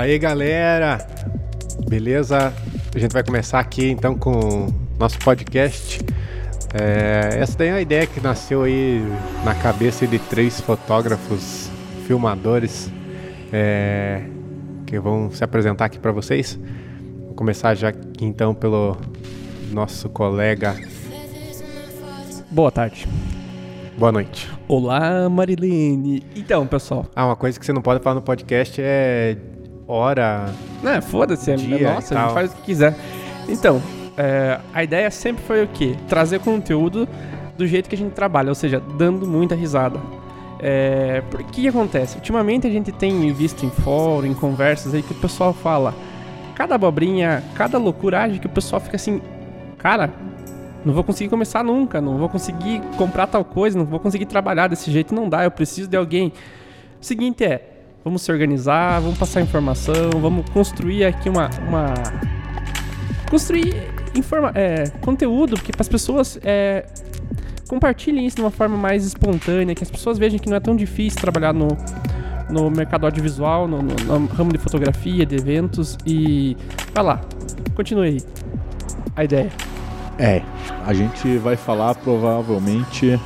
[0.00, 1.06] Daí galera,
[1.86, 2.54] beleza?
[2.94, 4.66] A gente vai começar aqui então com
[4.98, 6.00] nosso podcast.
[6.72, 9.02] É, essa daí é uma ideia que nasceu aí
[9.44, 11.70] na cabeça de três fotógrafos,
[12.06, 12.90] filmadores,
[13.52, 14.22] é,
[14.86, 16.58] que vão se apresentar aqui para vocês.
[17.26, 18.96] Vou começar já aqui então pelo
[19.70, 20.76] nosso colega.
[22.50, 23.06] Boa tarde.
[23.98, 24.50] Boa noite.
[24.66, 26.22] Olá, Marilene.
[26.34, 27.04] Então, pessoal.
[27.14, 29.36] Ah, uma coisa que você não pode falar no podcast é
[29.90, 30.46] hora.
[30.82, 32.96] Não, foda-se, é nossa, a gente faz o que quiser.
[33.48, 33.82] Então,
[34.16, 35.96] é, a ideia sempre foi o quê?
[36.08, 37.08] Trazer conteúdo
[37.56, 40.00] do jeito que a gente trabalha, ou seja, dando muita risada.
[40.58, 42.16] É, por que acontece?
[42.16, 45.94] Ultimamente a gente tem visto em fórum, em conversas aí que o pessoal fala
[46.54, 49.22] cada abobrinha, cada loucuragem que o pessoal fica assim,
[49.78, 50.10] cara,
[50.84, 54.68] não vou conseguir começar nunca, não vou conseguir comprar tal coisa, não vou conseguir trabalhar
[54.68, 56.32] desse jeito, não dá, eu preciso de alguém.
[57.00, 57.69] O seguinte é,
[58.04, 61.50] vamos se organizar, vamos passar informação, vamos construir aqui uma.
[61.68, 61.94] uma
[63.28, 63.74] construir
[64.14, 66.84] informa é, conteúdo, porque para as pessoas é,
[67.68, 70.74] compartilhem isso de uma forma mais espontânea, que as pessoas vejam que não é tão
[70.74, 71.68] difícil trabalhar no,
[72.48, 76.56] no mercado audiovisual, no, no- no ramo de fotografia, de eventos e.
[76.92, 77.20] Vai lá,
[77.76, 78.20] continue aí.
[79.14, 79.50] A ideia.
[80.18, 80.42] É,
[80.84, 83.18] a gente vai falar provavelmente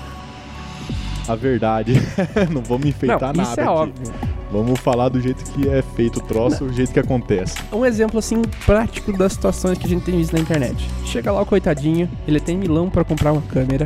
[1.27, 1.95] a verdade.
[2.53, 3.73] não vamos enfeitar não, nada isso é aqui.
[3.73, 4.13] óbvio.
[4.55, 7.57] Vamos falar do jeito que é feito o troço, o jeito que acontece.
[7.73, 10.89] Um exemplo assim prático das situações que a gente tem visto na internet.
[11.05, 13.85] Chega lá o coitadinho, ele tem milão pra comprar uma câmera,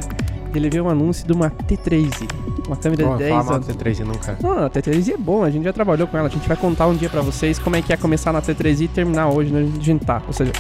[0.54, 2.28] ele vê um anúncio de uma T3i,
[2.66, 3.66] uma câmera Não, de fala 10 mal anos.
[3.66, 4.38] do T3 nunca.
[4.42, 6.86] Não, a T3i é bom, a gente já trabalhou com ela, a gente vai contar
[6.86, 9.58] um dia pra vocês como é que é começar na T3i e terminar hoje no
[9.58, 10.20] a gente tá.
[10.26, 10.52] Ou seja,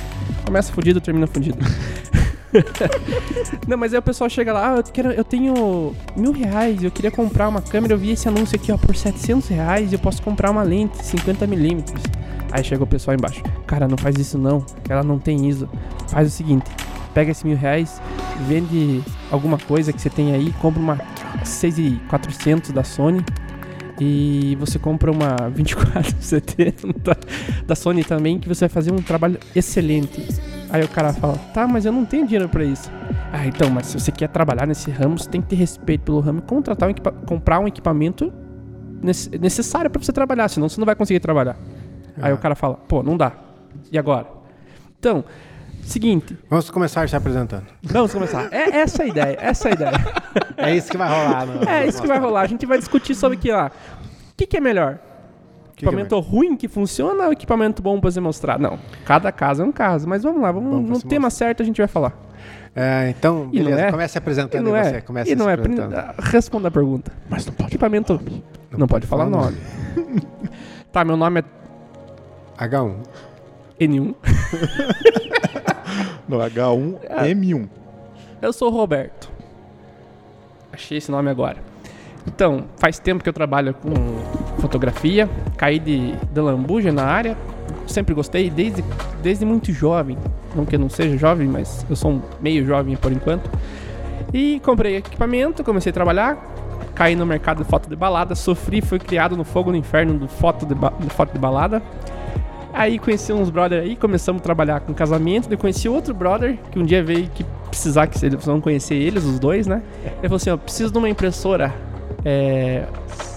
[0.46, 1.58] começa fudido, termina fudido.
[3.66, 6.90] Não, mas aí o pessoal chega lá, ah, eu, quero, eu tenho mil reais, eu
[6.90, 10.22] queria comprar uma câmera, eu vi esse anúncio aqui, ó, por 700 reais, eu posso
[10.22, 11.84] comprar uma lente 50mm.
[12.50, 15.68] Aí chega o pessoal embaixo, cara, não faz isso não, ela não tem ISO.
[16.08, 16.70] Faz o seguinte,
[17.12, 18.00] pega esse mil reais,
[18.46, 20.98] vende alguma coisa que você tem aí, compra uma
[21.44, 23.22] 6400 da Sony
[24.00, 26.88] e você compra uma 2470
[27.66, 30.26] da Sony também, que você vai fazer um trabalho excelente.
[30.70, 32.90] Aí o cara fala, tá, mas eu não tenho dinheiro pra isso.
[33.32, 36.20] Ah, então, mas se você quer trabalhar nesse ramo, você tem que ter respeito pelo
[36.20, 36.94] ramo e contratar um
[37.26, 38.32] comprar um equipamento
[39.02, 41.56] nece- necessário pra você trabalhar, senão você não vai conseguir trabalhar.
[42.20, 42.34] Aí Ah.
[42.34, 43.32] o cara fala, pô, não dá.
[43.90, 44.26] E agora?
[44.98, 45.24] Então,
[45.82, 47.64] seguinte, Vamos começar se apresentando.
[47.82, 48.48] vamos começar.
[48.52, 49.92] É essa a ideia, essa a ideia.
[50.60, 51.46] É isso que vai rolar.
[51.46, 52.40] No, É isso que vai rolar.
[52.40, 53.70] A gente vai discutir sobre que lá.
[54.32, 54.98] O que, que é melhor?
[55.78, 58.58] Que que é equipamento ruim que funciona ou equipamento bom pra você mostrar?
[58.58, 58.78] Não.
[59.04, 60.08] Cada caso é um caso.
[60.08, 62.18] Mas vamos lá, vamos, no se tema certo a gente vai falar.
[62.74, 63.80] É, então, E não beleza.
[63.86, 63.90] é?
[63.90, 64.84] Comece se E apresentando não é?
[64.84, 65.00] você.
[65.02, 65.54] Comece e não se é?
[65.54, 65.94] apresentando.
[65.94, 67.12] Ah, Responda a pergunta.
[67.30, 67.70] Mas não pode.
[67.70, 68.20] Equipamento.
[68.76, 69.56] Não, pode falar falar nome.
[70.92, 71.44] tá, meu nome é
[72.66, 72.96] H1.
[73.80, 74.14] N1.
[76.28, 77.68] No H1M1.
[78.42, 79.30] Eu sou o Roberto.
[80.72, 81.56] Achei esse nome agora.
[82.26, 83.90] Então, faz tempo que eu trabalho com
[84.60, 85.28] fotografia.
[85.56, 87.36] Caí de, de lambuja na área.
[87.86, 88.84] Sempre gostei, desde,
[89.22, 90.18] desde muito jovem.
[90.54, 93.50] Não que eu não seja jovem, mas eu sou meio jovem por enquanto.
[94.32, 96.36] E comprei equipamento, comecei a trabalhar.
[96.94, 98.34] Caí no mercado de foto de balada.
[98.34, 100.74] Sofri, fui criado no fogo no inferno do foto de,
[101.10, 101.82] foto de balada.
[102.72, 105.48] Aí conheci uns brother aí, começamos a trabalhar com casamento.
[105.48, 109.24] Daí conheci outro brother que um dia veio que precisar que eles vão conhecer eles,
[109.24, 109.82] os dois, né?
[110.04, 111.74] Ele falou assim: ó, preciso de uma impressora.
[112.24, 112.84] É,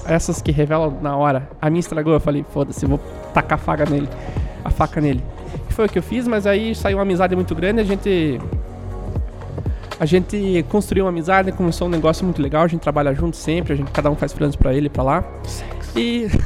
[0.05, 1.47] essas que revelam na hora.
[1.61, 2.99] A minha estragou, eu falei, foda-se, vou
[3.33, 4.09] tacar a faca nele.
[4.63, 5.23] A faca nele.
[5.69, 8.39] E foi o que eu fiz, mas aí saiu uma amizade muito grande, a gente.
[9.99, 13.73] A gente construiu uma amizade, começou um negócio muito legal, a gente trabalha junto sempre,
[13.73, 15.23] a gente, cada um faz freelance pra ele e pra lá.
[15.95, 16.27] E.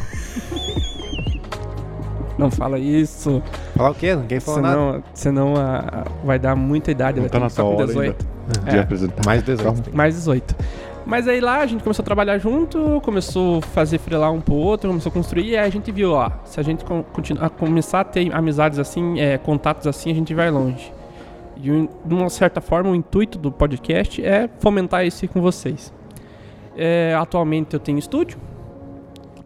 [2.37, 3.41] Não fala isso.
[3.75, 4.13] Falar o quê?
[4.13, 4.75] Ninguém falou nada.
[5.13, 8.25] Senão, senão a- vai dar muita idade, Não vai tá ter na hora 18.
[8.57, 8.81] ainda de É.
[8.81, 9.25] apresentar.
[9.25, 9.63] Mais 18.
[9.63, 9.83] Calma.
[9.93, 10.55] Mais 18.
[11.05, 14.55] Mas aí lá a gente começou a trabalhar junto, começou a fazer freelar um pro
[14.55, 17.49] outro, começou a construir, e aí a gente viu, ó, se a gente con- continuar,
[17.51, 20.91] começar a ter amizades assim, é, contatos assim, a gente vai longe.
[21.57, 25.93] E de uma certa forma o intuito do podcast é fomentar isso com vocês.
[26.75, 28.37] É, atualmente eu tenho estúdio,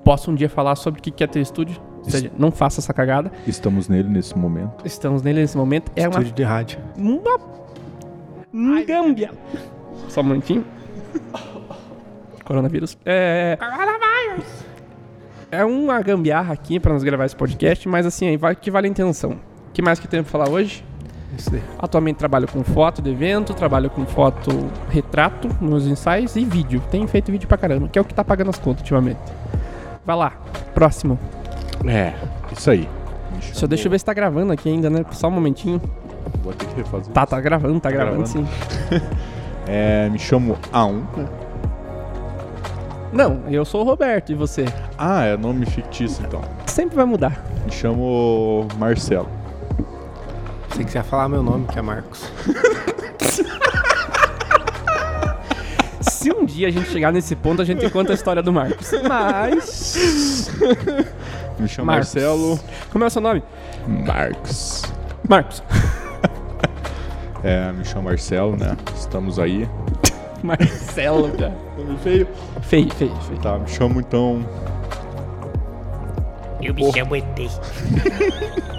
[0.03, 2.93] posso um dia falar sobre o que é ter estúdio, ou seja, não faça essa
[2.93, 3.31] cagada.
[3.45, 4.85] Estamos nele nesse momento.
[4.85, 6.79] Estamos nele nesse momento, é uma Estúdio de rádio.
[8.53, 9.31] uma gâmbia.
[10.07, 10.65] Só um momentinho.
[12.49, 12.97] Coronavírus.
[13.05, 13.55] É.
[13.59, 14.65] Coronavírus!
[15.51, 18.87] É uma gambiarra aqui pra nós gravar esse podcast, mas assim, aí vai que vale
[18.87, 19.33] a intenção.
[19.33, 20.83] O que mais que tem pra falar hoje?
[21.37, 21.61] Isso daí.
[21.77, 24.49] Atualmente trabalho com foto de evento, trabalho com foto
[24.89, 26.81] retrato nos ensaios e vídeo.
[26.89, 29.19] Tenho feito vídeo pra caramba, que é o que tá pagando as contas ultimamente.
[30.03, 30.31] Vai lá,
[30.73, 31.19] próximo.
[31.87, 32.15] É.
[32.51, 32.89] Isso aí.
[33.35, 35.05] Me Só deixa eu ver se tá gravando aqui ainda, né?
[35.11, 35.79] Só um momentinho.
[36.43, 37.13] Vou ter que refazer.
[37.13, 38.47] Tá, tá gravando, tá, Tá gravando, gravando?
[38.47, 38.47] sim.
[39.71, 41.27] É, me chamo A1, né?
[43.11, 44.65] Não, eu sou o Roberto e você?
[44.97, 46.41] Ah, é nome fictício então.
[46.67, 47.43] Sempre vai mudar.
[47.65, 49.27] Me chamo Marcelo.
[50.75, 52.31] Sei que você ia falar meu nome, que é Marcos.
[56.01, 58.91] Se um dia a gente chegar nesse ponto, a gente conta a história do Marcos.
[59.07, 60.49] Mas.
[61.57, 62.13] Me chamo Marcos.
[62.13, 62.59] Marcelo
[62.91, 63.43] Como é o seu nome?
[63.87, 64.83] Marcos.
[65.27, 65.63] Marcos.
[67.41, 68.75] É, me chamo Marcelo, né?
[68.93, 69.65] Estamos aí.
[70.43, 71.55] Marcelo, cara.
[71.77, 72.27] Nome feio?
[72.61, 73.39] Feio, feio, feio.
[73.39, 74.45] Tá, me chamo então.
[76.61, 77.25] Eu me chamo ET.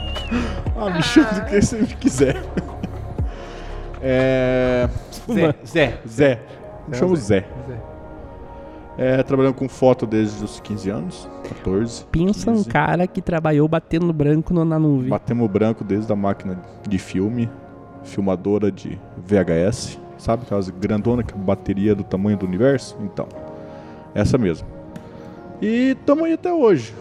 [0.83, 2.43] Ah, me chama do que você quiser.
[4.01, 4.89] É.
[5.31, 5.55] Zé.
[5.67, 5.99] Zé.
[6.09, 6.41] Zé.
[6.89, 7.45] Me É, chamo Zé.
[7.69, 7.81] Zé.
[8.97, 12.05] É, trabalhando com foto desde os 15 anos, 14.
[12.07, 12.69] Pensa um 15.
[12.71, 15.11] cara que trabalhou batendo branco na nuvem.
[15.11, 16.59] Batemos branco desde a máquina
[16.89, 17.51] de filme,
[18.03, 20.45] filmadora de VHS, sabe?
[20.45, 22.97] Aquelas grandona que bateria do tamanho do universo?
[23.01, 23.27] Então,
[24.15, 24.69] essa mesmo.
[25.61, 26.95] E estamos aí até hoje.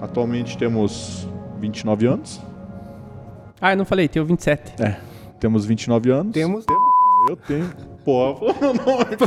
[0.00, 1.28] Atualmente temos
[1.58, 2.40] 29 anos.
[3.60, 4.82] Ah, eu não falei, tenho 27.
[4.82, 4.96] É,
[5.40, 6.32] temos 29 anos.
[6.32, 6.64] Temos.
[7.28, 7.70] Eu tenho.
[8.04, 9.16] Pô, meu nome.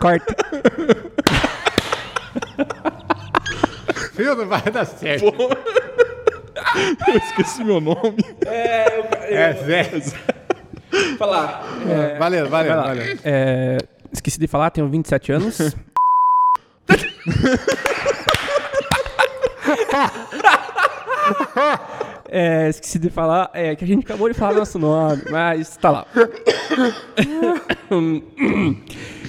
[0.00, 0.34] Corta.
[4.14, 5.32] Filho, não vai dar certo.
[7.08, 8.16] Eu esqueci meu nome.
[8.46, 9.84] É, Zé.
[11.18, 11.62] Falar.
[12.18, 12.82] Valeu, valeu, Vai lá.
[12.82, 13.18] valeu.
[13.24, 13.78] É,
[14.12, 15.58] esqueci de falar, tenho 27 anos.
[22.28, 25.90] É, esqueci de falar, é que a gente acabou de falar nosso nome, mas tá
[25.90, 26.06] lá.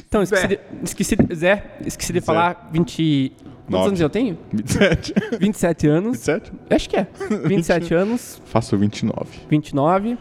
[0.09, 2.25] Então, esqueci de, esqueci de- Zé, esqueci de Zé.
[2.25, 3.33] falar 20.
[3.67, 3.87] Quantos Nove.
[3.89, 4.37] anos eu tenho?
[4.53, 5.13] 27.
[5.39, 6.11] 27 anos.
[6.25, 6.51] 27?
[6.69, 7.07] Acho que é.
[7.45, 9.29] 27 anos, Faço 29.
[9.49, 10.17] 29.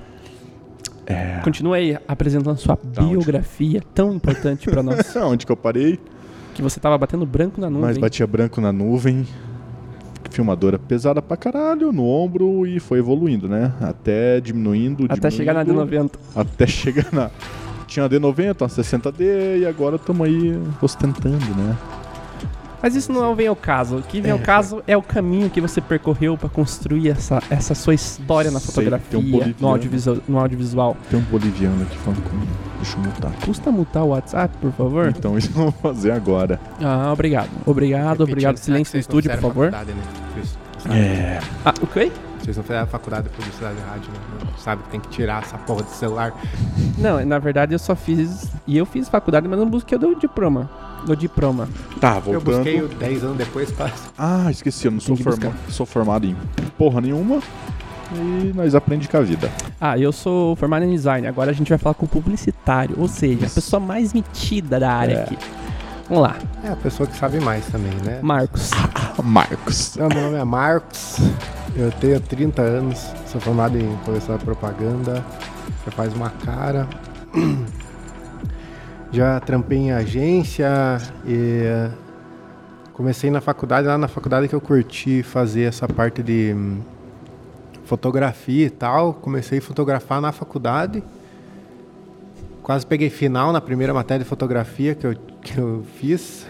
[1.07, 1.41] É.
[1.45, 3.09] Continua aí apresentando sua onde?
[3.09, 5.15] biografia tão importante pra nós.
[5.17, 6.01] Onde que eu parei?
[6.53, 7.87] Que você tava batendo branco na nuvem.
[7.87, 9.25] Mas batia branco na nuvem.
[10.31, 13.73] Filmadora pesada pra caralho no ombro e foi evoluindo, né?
[13.81, 16.11] Até diminuindo, Até chegar na diminuindo, D90.
[16.35, 17.31] Até chegar na.
[17.87, 21.77] Tinha a D90, uma 60D e agora estamos aí ostentando, né?
[22.83, 23.99] Mas isso não vem ao caso.
[23.99, 27.75] O que vem ao caso é o caminho que você percorreu pra construir essa, essa
[27.75, 30.97] sua história na Sei, fotografia, tem um no, audiovisual, no audiovisual.
[31.11, 32.53] Tem um boliviano aqui falando comigo.
[32.77, 33.33] Deixa eu mutar.
[33.45, 35.09] Custa mutar o WhatsApp, por favor?
[35.17, 36.61] Então isso eu vou fazer agora.
[36.83, 37.49] Ah, obrigado.
[37.65, 38.57] Obrigado, obrigado.
[38.59, 39.73] Silêncio no estúdio, por favor.
[39.73, 39.85] né?
[40.91, 41.41] É.
[41.65, 42.13] Ah, o quê?
[42.41, 44.19] Vocês não fizeram faculdade de publicidade de rádio, né?
[44.45, 46.33] Não Sabe que tem que tirar essa porra do celular.
[46.97, 48.53] Não, na verdade eu só fiz.
[48.67, 50.71] E eu fiz faculdade, mas não busquei o diploma.
[51.07, 51.69] Do diploma.
[52.01, 52.45] Tá, Eu voltando.
[52.57, 53.91] busquei o 10 anos depois pra...
[54.19, 55.53] Ah, esqueci, eu não sou, forma...
[55.71, 56.37] sou formado em
[56.77, 57.41] porra nenhuma.
[58.15, 59.51] E nós aprendemos com a vida.
[59.81, 61.27] Ah, eu sou formado em design.
[61.27, 64.93] Agora a gente vai falar com o publicitário, ou seja, a pessoa mais metida da
[64.93, 65.23] área É.
[65.23, 65.39] aqui.
[66.09, 68.21] Vamos lá, É a pessoa que sabe mais também, né?
[68.23, 68.71] Marcos.
[69.25, 69.97] Marcos.
[69.97, 71.17] Meu nome é Marcos,
[71.75, 75.25] eu tenho 30 anos, sou formado em publicidade propaganda,
[75.85, 76.87] já faz uma cara.
[79.13, 80.69] Já trampei em agência
[81.27, 81.89] e
[82.93, 86.81] comecei na faculdade, lá na faculdade que eu curti fazer essa parte de hum,
[87.85, 89.15] fotografia e tal.
[89.15, 91.03] Comecei a fotografar na faculdade.
[92.63, 96.47] Quase peguei final na primeira matéria de fotografia que eu, que eu fiz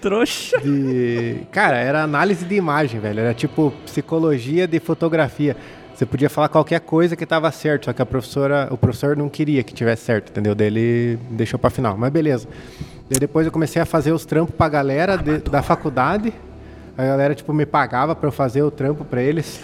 [0.00, 0.60] Trouxa.
[0.60, 1.38] de.
[1.50, 3.20] Cara, era análise de imagem, velho.
[3.20, 5.56] Era tipo psicologia de fotografia.
[5.96, 9.30] Você podia falar qualquer coisa que tava certo, só que a professora, o professor não
[9.30, 10.54] queria que tivesse certo, entendeu?
[10.54, 12.46] Daí ele deixou pra final, mas beleza.
[13.08, 16.34] Depois eu comecei a fazer os trampos pra galera de- da faculdade.
[16.98, 19.58] A galera, tipo, me pagava pra eu fazer o trampo pra eles.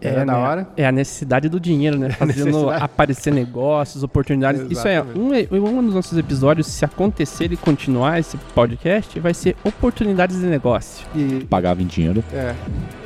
[0.00, 0.38] Era da né?
[0.38, 0.68] hora.
[0.76, 2.10] É a necessidade do dinheiro, né?
[2.18, 4.62] Fazendo aparecer negócios, oportunidades.
[4.70, 5.54] Isso é Exatamente.
[5.54, 10.46] um, um dos nossos episódios, se acontecer e continuar esse podcast, vai ser oportunidades de
[10.46, 11.06] negócio.
[11.14, 12.22] E, Pagava em dinheiro.
[12.32, 12.54] É.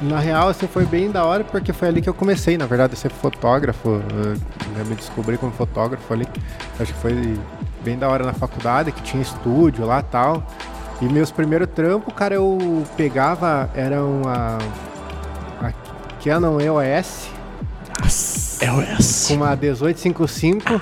[0.02, 2.94] Na real, assim, foi bem da hora porque foi ali que eu comecei, na verdade,
[2.94, 3.88] a ser fotógrafo.
[3.88, 4.36] Eu
[4.76, 6.26] já me descobri como fotógrafo ali.
[6.78, 7.38] Acho que foi
[7.84, 10.46] bem da hora na faculdade, que tinha estúdio lá e tal.
[11.02, 14.93] E meus primeiros trampos, cara, eu pegava, era uma, a
[16.24, 17.28] Canon EOS
[18.60, 19.28] É o S.
[19.28, 20.80] com uma 1855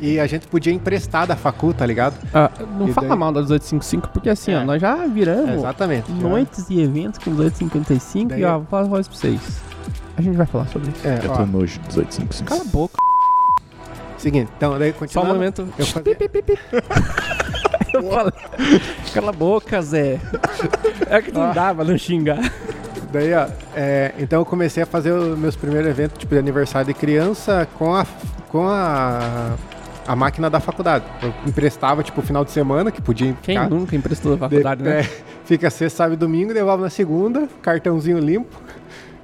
[0.00, 2.14] e a gente podia emprestar da facu, tá ligado?
[2.32, 4.58] Ah, não E fala daí- mal da 1855, porque assim, É.
[4.58, 6.08] ó, nós já viramos Exatamente.
[6.08, 6.14] já.
[6.28, 9.40] noites e eventos com 1855 Daí- e ó, vou falar uma coisa pra vocês.
[10.16, 11.06] A gente vai falar sobre isso.
[11.06, 12.48] É, Eu ó, tô nojo de 1855.
[12.48, 12.96] Cala a boca.
[14.18, 15.68] seguinte, então daí Só um momento.
[15.78, 16.58] Eu fazia- Pi, pi, pi, pi.
[17.94, 18.32] Eu falei,
[19.14, 20.18] Cala a boca, Zé.
[21.08, 22.40] É que não dava não xingar.
[23.18, 26.86] Daí, ó, é, então eu comecei a fazer os meus primeiros eventos, tipo, de aniversário
[26.86, 28.06] de criança com a,
[28.48, 29.54] com a,
[30.06, 31.04] a máquina da faculdade.
[31.22, 34.88] Eu emprestava, tipo, final de semana, que podia Quem ficar- nunca emprestou da faculdade, de-
[34.88, 35.00] né?
[35.00, 35.02] é,
[35.46, 38.54] fica sexta, sábado e domingo, levava na segunda, cartãozinho limpo,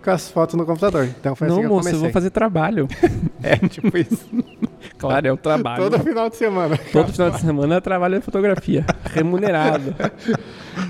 [0.03, 1.05] com as fotos no computador.
[1.21, 2.89] Então foi assim Não, que eu moço, eu vou fazer trabalho.
[3.45, 4.25] É, tipo isso.
[5.09, 5.83] Claro, é o trabalho.
[5.91, 6.79] Todo final de semana.
[6.93, 8.85] Todo final de semana eu trabalho em fotografia.
[9.13, 9.95] Remunerado.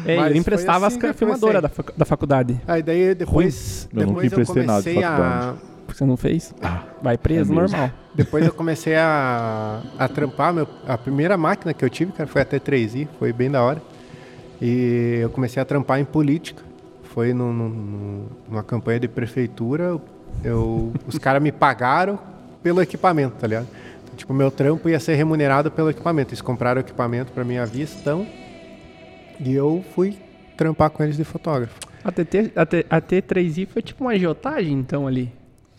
[0.06, 2.60] É, Mas eu emprestava assim as eu filmadoras da, fac- da faculdade.
[2.66, 5.10] Aí daí depois, Eu nunca depois eu emprestei nada de comecei a...
[5.16, 5.58] faculdade.
[5.88, 6.54] Você não fez?
[7.02, 7.90] Vai preso, é normal.
[8.14, 10.52] Depois eu comecei a, a trampar.
[10.54, 13.82] Meu, a primeira máquina que eu tive, cara, foi a T3i, foi bem da hora.
[14.60, 16.62] E eu comecei a trampar em política.
[17.14, 19.98] Foi no, no- no- numa campanha de prefeitura.
[20.42, 22.18] Eu, os caras me pagaram
[22.62, 23.66] pelo equipamento, tá ligado?
[24.22, 26.30] Então, tipo, meu trampo ia ser remunerado pelo equipamento.
[26.30, 28.26] Eles compraram o equipamento pra minha vistão.
[29.40, 30.16] E eu fui
[30.56, 31.74] trampar com eles de fotógrafo.
[32.04, 35.32] A, TT, a, T, a T3i foi tipo uma agiotagem, então, ali.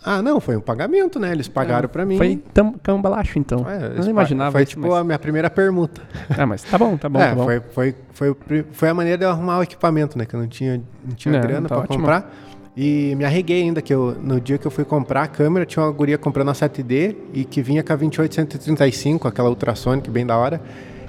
[0.06, 1.32] Ah, não, foi um pagamento, né?
[1.32, 2.18] Eles pagaram pra mim.
[2.18, 3.66] Foi tam, cambalacho, então.
[3.70, 4.98] É, eu não imaginava Foi isso, tipo mas...
[4.98, 6.02] a minha primeira permuta.
[6.38, 7.46] Ah, mas tá bom, tá bom, é, tá bom.
[7.46, 10.26] Foi, foi, foi, foi a maneira de eu arrumar o equipamento, né?
[10.26, 12.00] Que eu não tinha, não tinha Não, grana tá ótimo.
[12.00, 12.30] comprar.
[12.76, 15.84] E me arreguei ainda, que eu, no dia que eu fui comprar a câmera, tinha
[15.86, 20.36] uma guria comprando a 7D e que vinha com a 2835, aquela ultrasonic bem da
[20.36, 20.60] hora.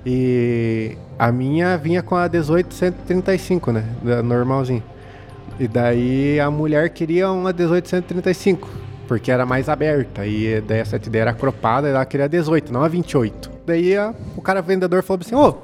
[0.05, 3.85] E a minha vinha com a 18135, né?
[4.03, 4.83] Da normalzinha.
[5.59, 8.69] E daí a mulher queria uma 18135,
[9.09, 10.27] porque era mais aberta.
[10.27, 13.51] E daí a 7D era cropada e ela queria a 18, não a 28.
[13.65, 15.55] Daí a- o cara vendedor falou assim: Ô,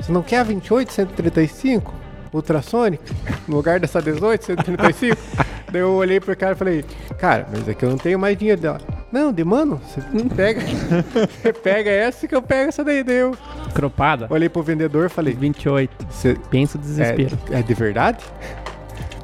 [0.00, 1.92] você não quer a 28, 135?
[2.36, 3.02] Ultrasonic?
[3.48, 5.16] No lugar dessa 18, 135?
[5.72, 6.84] Daí eu olhei pro cara e falei,
[7.18, 8.78] cara, mas é que eu não tenho mais dinheiro dela.
[9.10, 10.00] Não, de mano, você
[10.34, 10.60] pega,
[11.42, 13.02] você pega essa que eu pego essa daí.
[13.02, 13.36] Daí eu
[13.74, 14.26] Cropada.
[14.30, 16.06] olhei pro vendedor e falei, 28.
[16.10, 17.36] você Pensa o desespero.
[17.50, 18.24] é, é de verdade?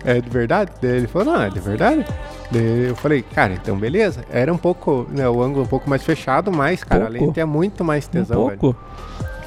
[0.04, 0.72] É de verdade?
[0.80, 2.04] Daí ele falou, não, é de verdade.
[2.50, 4.24] Daí eu falei, cara, então beleza.
[4.30, 7.24] Era um pouco, né, o ângulo um pouco mais fechado, mas, cara, a Pouco?
[7.26, 8.58] lente é muito mais um tesão, velho.
[8.58, 8.80] pouco.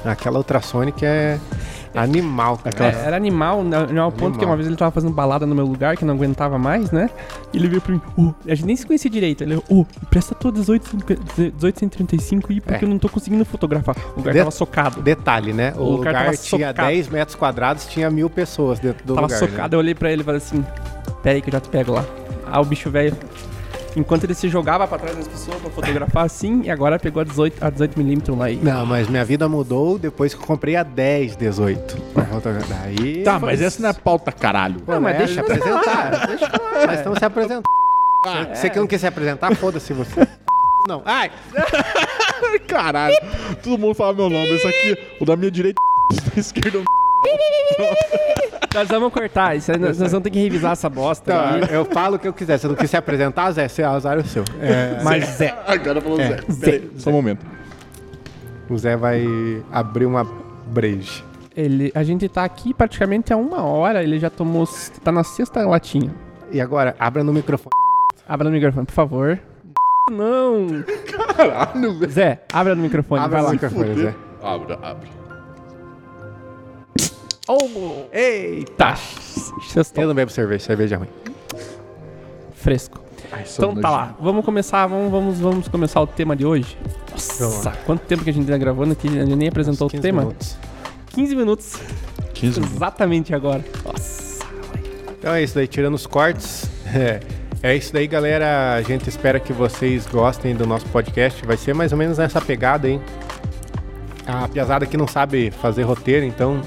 [0.04, 1.38] Aquela ultrasonic é
[1.94, 2.92] animal, cara.
[2.96, 5.54] É, era animal, né, né, ao ponto que uma vez ele tava fazendo balada no
[5.54, 7.08] meu lugar, que não aguentava mais, né?
[7.52, 9.42] E ele veio pra mim, ô, a gente nem se conhecia direito.
[9.44, 10.96] Ele, ô, empresta tua 18,
[11.38, 12.86] 1835 aí, porque É.
[12.86, 13.96] eu não tô conseguindo fotografar.
[14.14, 15.02] O lugar De- tava socado.
[15.02, 15.72] Detalhe, né?
[15.76, 16.86] O, O lugar lugar, tava tinha socado.
[16.88, 19.38] 10 metros quadrados, tinha mil pessoas dentro do tava lugar.
[19.38, 19.76] socado, Né?
[19.76, 20.64] eu olhei pra ele e falei assim,
[21.22, 22.04] pera aí que eu já te pego lá.
[22.46, 23.16] Ah, o bicho velho.
[23.96, 27.24] Enquanto ele se jogava pra trás das pessoas pra fotografar assim, e agora pegou a
[27.24, 28.56] 18, a 18mm lá e.
[28.56, 31.96] Não, mas minha vida mudou depois que eu comprei a 10, 18.
[32.68, 33.22] Daí.
[33.22, 34.82] Tá, mas essa não é pauta, caralho.
[34.86, 36.26] Não, mas né, deixa eu apresentar.
[36.26, 36.86] Deixa falar.
[36.86, 37.64] Nós estamos se apresentando.
[38.54, 40.26] Você que não quer se apresentar, foda-se você.
[40.86, 41.02] Não.
[41.06, 41.30] Ai,
[42.68, 43.16] Caralho.
[43.62, 44.50] Todo mundo fala meu nome.
[44.50, 45.80] Esse aqui, o da minha direita,
[46.34, 46.82] da esquerda.
[48.74, 51.32] Nós vamos cortar, isso aí nós, nós vamos ter que revisar essa bosta.
[51.32, 51.62] tá, aí.
[51.70, 52.58] eu falo o que eu quiser.
[52.58, 54.42] Se não quer se apresentar, Zé, você azar é o seu.
[54.60, 55.54] É, Mas Zé.
[55.64, 56.70] Agora falou É, Zé.
[56.72, 57.46] Aí, Só um momento.
[58.68, 59.24] o Zé vai
[59.70, 60.24] abrir uma
[60.66, 61.22] breja.
[61.56, 64.66] Ele, a gente tá aqui praticamente há uma hora, ele já tomou.
[65.04, 66.12] tá na sexta latinha.
[66.50, 67.70] E agora, abra no microfone.
[68.28, 69.38] Abra no microfone, por favor.
[70.10, 70.66] Não!
[71.36, 72.10] Caralho, velho.
[72.12, 73.52] Zé, abra no microfone, Abra vai no lá.
[73.52, 74.14] microfone, Zé.
[74.42, 75.08] Abre, abre.
[77.46, 78.96] Oh, Eita!
[78.96, 80.02] Sextou.
[80.02, 81.08] Eu não bebo cerveja, cerveja é ruim.
[82.54, 83.02] Fresco.
[83.30, 86.78] Ai, Então tá lá, vamos começar, vamos, vamos, vamos começar o tema de hoje.
[87.10, 90.02] Nossa, quanto tempo que a gente tá gravando aqui, a gente nem apresentou o 15
[90.02, 90.22] tema.
[90.22, 90.56] minutos.
[91.08, 91.76] 15 minutos,
[92.32, 92.76] 15 minutos.
[92.76, 93.64] exatamente agora.
[93.84, 94.44] Nossa.
[95.18, 96.70] Então é isso daí, tirando os cortes.
[96.94, 97.18] É,
[97.60, 98.74] é isso daí, galera.
[98.74, 101.44] A gente espera que vocês gostem do nosso podcast.
[101.44, 103.00] Vai ser mais ou menos nessa pegada, hein?
[104.26, 106.60] A piazada que não sabe fazer roteiro, então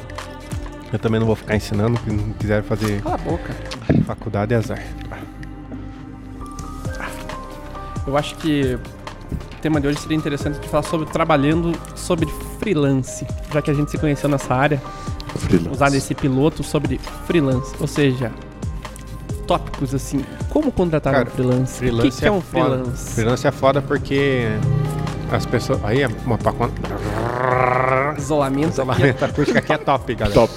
[0.91, 1.99] eu também não vou ficar ensinando.
[2.03, 3.53] Se não quiser fazer Cala a boca.
[4.05, 4.81] faculdade, é azar.
[8.05, 12.27] Eu acho que o tema de hoje seria interessante de falar sobre trabalhando sobre
[12.59, 14.81] freelance, já que a gente se conheceu nessa área,
[15.37, 15.69] Freelance.
[15.69, 18.31] usar esse piloto sobre freelance, ou seja,
[19.45, 21.77] tópicos assim, como contratar Cara, um freelance?
[21.77, 22.77] Freelance o que, que é um foda.
[22.77, 23.13] freelance?
[23.13, 24.47] Freelance é foda porque
[25.31, 25.83] as pessoas.
[25.83, 26.71] Aí é uma pacona.
[28.17, 28.69] Isolamento.
[28.71, 30.33] Isolamento acústico aqui é top, galera.
[30.33, 30.53] Top.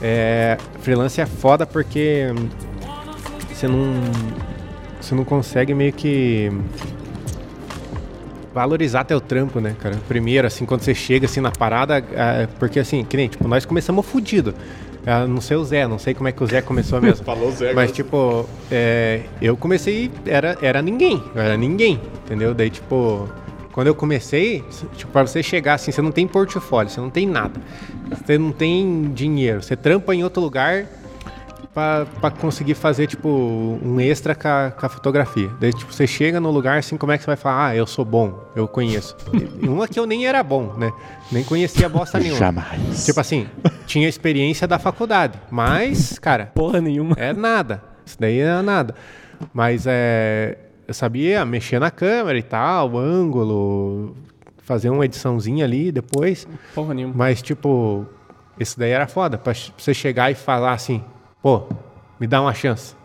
[0.00, 2.26] É, freelance é foda porque
[3.52, 3.94] você não
[5.00, 6.50] você não consegue meio que
[8.52, 9.96] valorizar teu trampo, né, cara?
[10.08, 13.64] Primeiro, assim, quando você chega assim na parada, é, porque assim, que nem, tipo, nós
[13.64, 14.54] começamos fudido.
[15.06, 17.24] Ah, não sei o Zé, não sei como é que o Zé começou mesmo.
[17.24, 17.72] Falou Zé.
[17.72, 22.52] Mas, tipo, é, eu comecei, era, era ninguém, era ninguém, entendeu?
[22.52, 23.28] Daí, tipo,
[23.78, 24.64] quando eu comecei,
[24.96, 27.60] tipo, pra você chegar assim, você não tem portfólio, você não tem nada.
[28.10, 29.62] Você não tem dinheiro.
[29.62, 30.86] Você trampa em outro lugar
[31.72, 33.28] pra, pra conseguir fazer, tipo,
[33.80, 35.48] um extra com a, com a fotografia.
[35.60, 37.68] Daí, tipo, você chega no lugar assim, como é que você vai falar?
[37.68, 39.16] Ah, eu sou bom, eu conheço.
[39.62, 40.92] E uma que eu nem era bom, né?
[41.30, 42.36] Nem conhecia bosta nenhuma.
[42.40, 43.06] Jamais.
[43.06, 43.46] Tipo assim,
[43.86, 47.14] tinha experiência da faculdade, mas, cara, Porra nenhuma.
[47.16, 47.80] é nada.
[48.04, 48.92] Isso daí é nada.
[49.54, 50.58] Mas é.
[50.88, 54.16] Eu sabia mexer na câmera e tal, o ângulo,
[54.62, 56.48] fazer uma ediçãozinha ali depois.
[56.74, 57.12] Porra nenhuma.
[57.14, 58.06] Mas, tipo,
[58.58, 59.36] isso daí era foda.
[59.36, 61.04] Pra você chegar e falar assim,
[61.42, 61.64] pô,
[62.18, 62.96] me dá uma chance.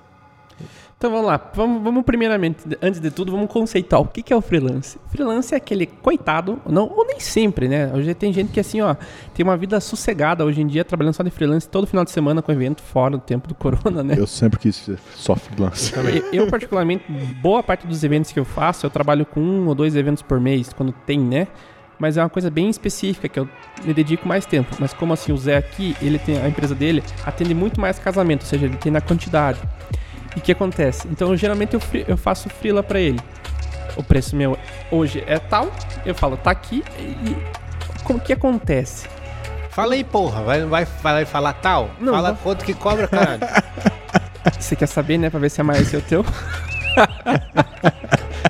[1.04, 4.36] Então vamos lá, vamos, vamos primeiramente, antes de tudo, vamos conceituar o que que é
[4.38, 4.98] o freelance.
[5.10, 7.92] Freelance é aquele coitado, não, ou nem sempre, né?
[7.94, 8.96] Hoje tem gente que assim, ó,
[9.34, 12.42] tem uma vida sossegada hoje em dia, trabalhando só de freelance todo final de semana
[12.42, 14.16] com evento fora do tempo do corona, né?
[14.18, 15.92] Eu sempre quis ser só freelance.
[16.32, 17.04] Eu, particularmente,
[17.42, 20.40] boa parte dos eventos que eu faço, eu trabalho com um ou dois eventos por
[20.40, 21.50] mês, quando tem, né?
[22.00, 23.50] Mas é uma coisa bem específica que eu
[23.84, 24.74] me dedico mais tempo.
[24.80, 28.44] Mas como assim, o Zé aqui, ele tem a empresa dele atende muito mais casamento,
[28.44, 29.60] ou seja, ele tem na quantidade.
[30.36, 31.08] E o que acontece?
[31.08, 33.20] Então, geralmente eu, eu faço freela pra ele.
[33.96, 34.58] O preço meu
[34.92, 35.72] hoje é tal,
[36.06, 37.36] eu falo, tá aqui e
[38.04, 39.08] como que acontece?
[39.70, 40.42] Fala aí, porra.
[40.44, 41.90] Vai, vai, vai falar tal?
[42.00, 43.40] Não, Fala vou- quanto que cobra, caralho.
[44.60, 45.30] Você quer saber, né?
[45.30, 46.26] Pra ver se é mais esse o teu?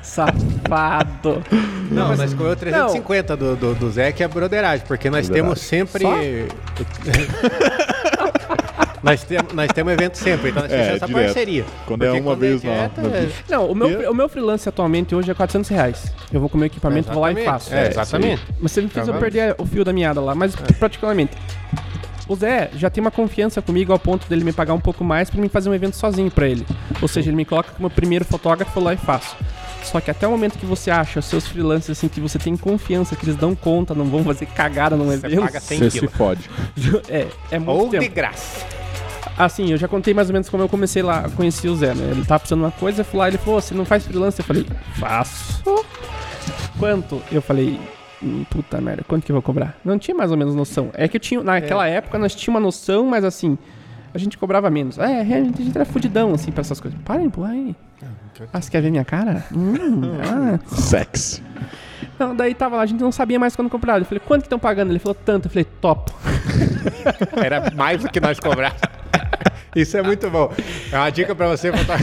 [0.01, 1.43] Safado.
[1.91, 6.03] Não, nós comeu 350 do, do, do Zé, que é broderagem, porque nós temos sempre.
[9.03, 11.25] nós, temos, nós temos evento sempre, então nós É, fechamos essa direto.
[11.25, 11.65] parceria.
[11.85, 12.67] Quando é Porque uma vez é
[12.97, 13.29] na- na é-.
[13.49, 16.05] Não, o meu, E- o meu freelance atualmente hoje é 400 reais.
[16.31, 17.73] Eu vou com o meu equipamento, vou lá e faço.
[17.73, 18.41] É, exatamente.
[18.59, 21.33] Mas você me fez eu perder o fio da meada lá, mas praticamente.
[22.27, 25.29] O Zé já tem uma confiança comigo ao ponto dele me pagar um pouco mais
[25.29, 26.65] pra mim fazer um evento sozinho pra ele.
[27.01, 29.35] Ou seja, ele me coloca como primeiro fotógrafo lá e faço.
[29.83, 32.55] Só que até o momento que você acha os seus freelancers assim que você tem
[32.57, 35.41] confiança que eles dão conta, não vão fazer cagada num Você evento.
[35.41, 36.15] paga 100 Você se quilos.
[36.15, 36.49] fode.
[37.09, 38.03] É, é muito Ou tempo.
[38.03, 38.65] de graça.
[39.37, 42.09] Assim, eu já contei mais ou menos como eu comecei lá, conheci o Zé, né?
[42.11, 44.39] Ele tava precisando de uma coisa, eu fui lá, ele falou, você não faz freelance?
[44.39, 44.65] Eu falei,
[44.99, 45.63] faço.
[46.79, 47.21] Quanto?
[47.31, 47.79] Eu falei,
[48.21, 49.77] hum, puta merda, quanto que eu vou cobrar?
[49.83, 50.89] Não tinha mais ou menos noção.
[50.93, 53.57] É que eu tinha, naquela época nós tínhamos uma noção, mas assim,
[54.13, 54.97] a gente cobrava menos.
[54.97, 56.99] É, a gente, a gente era fudidão, assim, pra essas coisas.
[57.03, 57.75] Para de empurrar aí.
[58.51, 59.43] Ah, você quer ver minha cara?
[59.51, 60.59] Hum, ah.
[60.67, 61.41] Sexy.
[62.19, 63.99] Não, daí tava lá, a gente não sabia mais quando comprar.
[63.99, 64.91] Eu falei, quanto que estão pagando?
[64.91, 65.47] Ele falou, tanto.
[65.47, 66.11] Eu falei, top.
[67.43, 68.81] Era mais do que nós cobrávamos.
[69.75, 70.51] Isso é muito bom.
[70.91, 71.97] É uma dica pra você botar.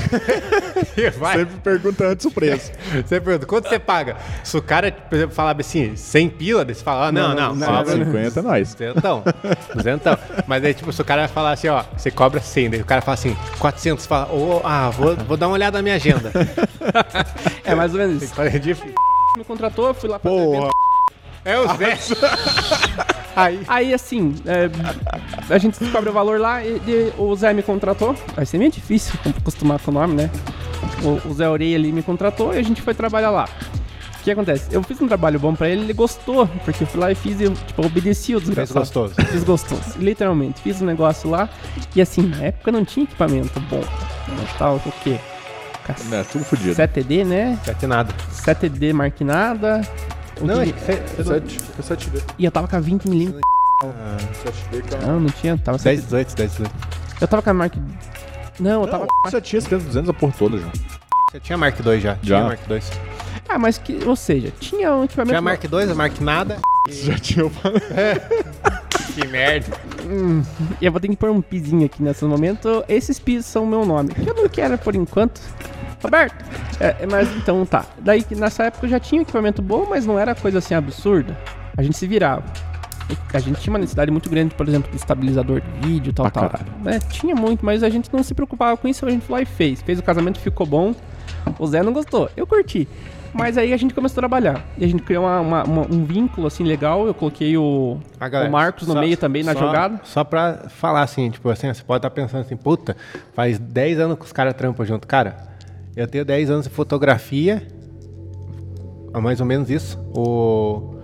[1.19, 1.39] Vai.
[1.39, 2.73] Sempre pergunta antes o preço.
[3.07, 4.17] Você pergunta, quanto você paga?
[4.43, 7.67] Se o cara, por exemplo, falar assim, 100 pila, você fala, ah, não, não, não,
[7.67, 8.05] cobra não.
[8.07, 8.75] 50 é nóis.
[8.75, 9.25] duzentão,
[9.75, 10.19] duzentão.
[10.47, 12.85] Mas aí, tipo, se o cara vai falar assim, ó, você cobra 100, daí o
[12.85, 15.95] cara fala assim, 400, você fala, ô, ah, vou, vou dar uma olhada na minha
[15.97, 16.33] agenda.
[17.63, 18.41] É mais ou menos isso.
[18.41, 18.95] É difícil.
[19.37, 20.33] Me contratou, eu fui lá evento.
[20.33, 20.71] Porra.
[21.45, 21.99] É o Zé.
[23.37, 24.71] Aí, Aí, assim, é,
[25.53, 28.15] a gente descobre o valor lá e, e o Zé me contratou.
[28.35, 30.31] Vai ser meio difícil acostumar com o nome, né?
[31.03, 33.49] O, o Zé Orei ali me contratou e a gente foi trabalhar lá.
[34.21, 34.67] O que acontece?
[34.71, 37.41] Eu fiz um trabalho bom pra ele, ele gostou, porque eu fui lá e fiz,
[37.41, 38.81] eu, tipo, obedeci o desgraçado.
[38.81, 39.15] gostoso.
[39.15, 40.61] Fiz gostoso, literalmente.
[40.61, 41.49] Fiz um negócio lá
[41.97, 43.83] e, assim, na época não tinha equipamento bom.
[44.29, 45.19] Mas tava o quê?
[46.13, 46.75] É, tudo fodido.
[46.75, 47.59] 7D, né?
[47.65, 48.15] Sete nada.
[48.31, 49.81] 7D marque nada.
[50.20, 50.73] O Não, é que-
[51.23, 51.41] não...
[51.83, 52.23] 7D.
[52.39, 53.41] E eu tava com a 20mm.
[53.83, 56.73] 7D que é Não, não tinha, tava 10, 18, 10, 18.
[57.21, 57.75] Eu tava com a Mark.
[58.59, 59.07] Não, eu tava.
[59.07, 60.69] Não, você tinha 70, 200 a porra toda já.
[61.31, 62.19] Você tinha Mark II já?
[62.23, 62.37] Já.
[62.37, 62.81] Tinha Mark II.
[63.49, 64.03] Ah, mas que.
[64.05, 65.31] Ou seja, tinha um equipamento.
[65.31, 66.59] Tinha Mark II, Mark nada.
[66.89, 67.51] Você já tinha o...
[69.15, 69.77] Que merda.
[70.81, 72.85] E eu vou ter que pôr um pizinho aqui nesse momento.
[72.89, 74.15] Esses pis são o meu nome.
[74.15, 75.41] Que eu não quero por enquanto.
[76.03, 76.45] Roberto!
[76.81, 77.85] É, mas então tá.
[77.99, 81.37] Daí nessa época eu já tinha um equipamento bom, mas não era coisa assim absurda.
[81.77, 82.45] A gente se virava.
[83.35, 86.49] A gente tinha uma necessidade muito grande, por exemplo, de estabilizador de vídeo, tal, Pra
[86.49, 86.61] tal.
[86.87, 89.43] É, tinha muito, mas a gente não se preocupava com isso, a gente foi lá
[89.43, 89.83] e fez.
[89.83, 90.95] Fez o casamento, ficou bom.
[91.59, 92.31] O Zé não gostou.
[92.37, 92.87] Eu curti.
[93.33, 94.65] Mas aí a gente começou a trabalhar.
[94.77, 97.07] E a gente criou uma- uma- uma- um vínculo assim legal.
[97.07, 100.01] Eu coloquei o, Ah, galera, o Marcos no só- meio também na só- jogada.
[100.05, 102.97] Só pra falar assim, tipo assim, você pode estar pensando assim, puta,
[103.33, 105.07] faz 10 anos que os caras trampam junto.
[105.07, 105.37] Cara,
[106.03, 107.63] eu tenho 10 anos de fotografia,
[109.13, 109.99] é mais ou menos isso.
[110.15, 110.95] O...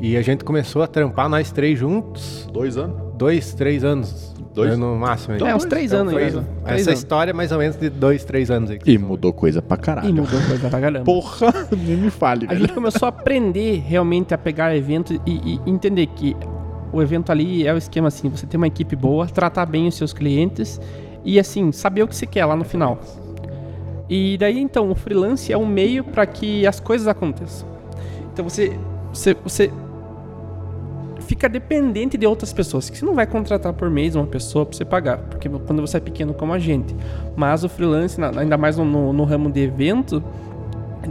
[0.00, 2.96] E a gente começou a trampar nós três juntos, Dois anos.
[3.16, 4.34] dois, três anos.
[4.54, 4.70] Dois?
[4.70, 5.34] né, No máximo.
[5.34, 5.42] aí.
[5.42, 6.28] É, uns três Então, anos aí.
[6.28, 6.44] isso.
[6.64, 7.00] Três Essa anos.
[7.00, 8.78] história é mais ou menos de dois, três anos aí.
[8.86, 10.14] E mudou coisa pra E caralho.
[10.14, 11.04] mudou coisa pra caramba.
[11.04, 12.60] Porra, nem me fale, A velho.
[12.60, 16.36] gente começou a aprender realmente a pegar evento e, e entender que
[16.92, 19.94] o evento ali é o esquema assim, você ter uma equipe boa, tratar bem os
[19.94, 20.78] seus clientes
[21.24, 22.98] e assim, saber o que você quer lá no final.
[24.08, 27.66] E daí então, o freelance é um meio para que as coisas aconteçam.
[28.32, 28.78] Então você,
[29.12, 29.70] você, você
[31.20, 32.88] fica dependente de outras pessoas.
[32.88, 35.96] Que você não vai contratar por mês uma pessoa para você pagar, porque quando você
[35.96, 36.94] é pequeno como a gente.
[37.34, 40.22] Mas o freelance, ainda mais no, no- no ramo de evento,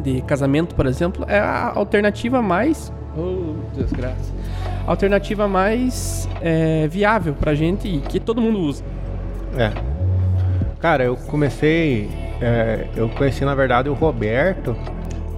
[0.01, 2.93] de casamento, por exemplo, é a alternativa mais.
[3.17, 4.34] Oh, desgraça.
[4.88, 8.84] A alternativa mais é, viável pra gente e que todo mundo usa.
[9.58, 9.71] É.
[10.79, 12.10] Cara, eu comecei.
[12.45, 14.75] É, eu conheci na verdade o Roberto.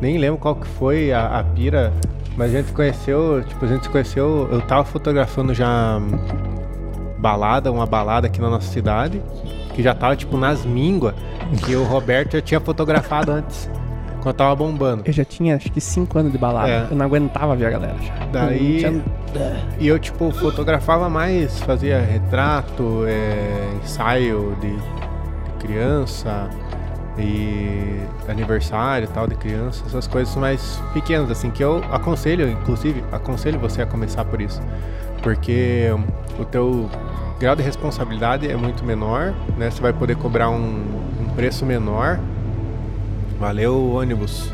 [0.01, 1.91] Nem lembro qual que foi a, a pira.
[2.35, 4.47] Mas a gente conheceu, tipo, a gente se conheceu.
[4.51, 6.19] Eu tava fotografando já hum,
[7.17, 9.21] balada, uma balada aqui na nossa cidade.
[9.73, 11.15] Que já tava, tipo, nas mínguas.
[11.65, 13.69] Que o Roberto já tinha fotografado antes.
[14.21, 15.03] Quando tava bombando.
[15.05, 16.69] Eu já tinha acho que 5 anos de balada.
[16.69, 16.87] É.
[16.91, 18.25] Eu não aguentava ver a galera já.
[18.31, 19.03] Daí- Eu tinha-
[19.79, 24.75] E eu, tipo, fotografava mais, fazia retrato, é, ensaio de
[25.59, 26.49] criança
[27.19, 27.99] e
[28.29, 33.81] aniversário tal de criança, essas coisas mais pequenas, assim, que eu aconselho, inclusive, aconselho você
[33.81, 34.61] a começar por isso.
[35.23, 35.87] Porque
[36.39, 36.89] o teu
[37.39, 39.69] grau de responsabilidade é muito menor, né?
[39.71, 40.83] Você vai poder cobrar um,
[41.21, 42.19] um preço menor.
[43.39, 44.51] Valeu, ônibus.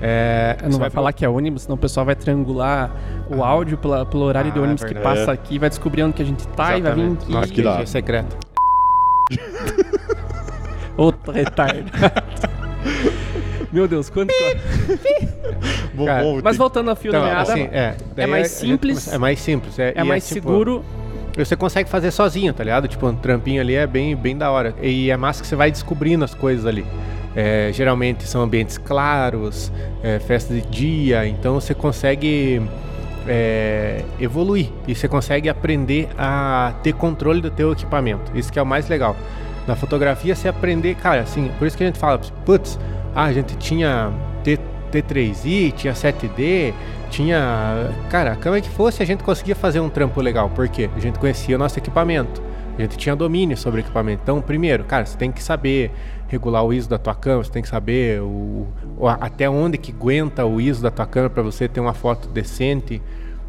[0.00, 2.90] É, não você vai falar que é ônibus, senão o pessoal vai triangular
[3.30, 5.18] o áudio pela- pelo horário de Ah, ônibus que verdade.
[5.20, 7.22] passa aqui, vai descobrir onde que a gente tá e vai vir Exatamente.
[7.24, 7.32] aqui.
[7.32, 7.80] Nossa, Que que dá.
[7.80, 8.36] é secreto.
[10.96, 11.90] Outro retardo.
[13.72, 14.32] Meu Deus, quanto.
[15.94, 18.50] Bom, Cara, bom, Mas tem- voltando ao fio Então, da meada, assim, é, daí mais
[18.50, 19.08] simples.
[19.12, 19.78] É mais simples.
[19.78, 20.84] É, é e mais tipo, seguro.
[21.36, 22.86] Você consegue fazer sozinho, tá ligado?
[22.86, 24.74] Tipo, um trampinho ali é bem, bem da hora.
[24.82, 26.84] E é massa que você vai descobrindo as coisas ali.
[27.34, 32.60] É, geralmente são ambientes claros, é, festa de dia, então você consegue
[33.26, 38.30] é, evoluir e você consegue aprender a ter controle do teu equipamento.
[38.36, 39.16] Isso que é o mais legal.
[39.66, 42.78] Na fotografia você aprender, cara, assim, por isso que a gente fala, putz,
[43.14, 44.10] ah, a gente tinha
[44.42, 44.58] T,
[44.90, 46.72] T3i, tinha 7D,
[47.10, 47.90] tinha.
[48.10, 50.50] Cara, a câmera que fosse, a gente conseguia fazer um trampo legal.
[50.50, 50.90] Por quê?
[50.96, 52.42] A gente conhecia o nosso equipamento.
[52.76, 54.20] A gente tinha domínio sobre o equipamento.
[54.22, 55.90] Então, primeiro, cara, você tem que saber
[56.28, 58.66] regular o ISO da tua câmera, você tem que saber o,
[58.98, 62.28] o- até onde que aguenta o ISO da tua câmera para você ter uma foto
[62.28, 63.02] decente,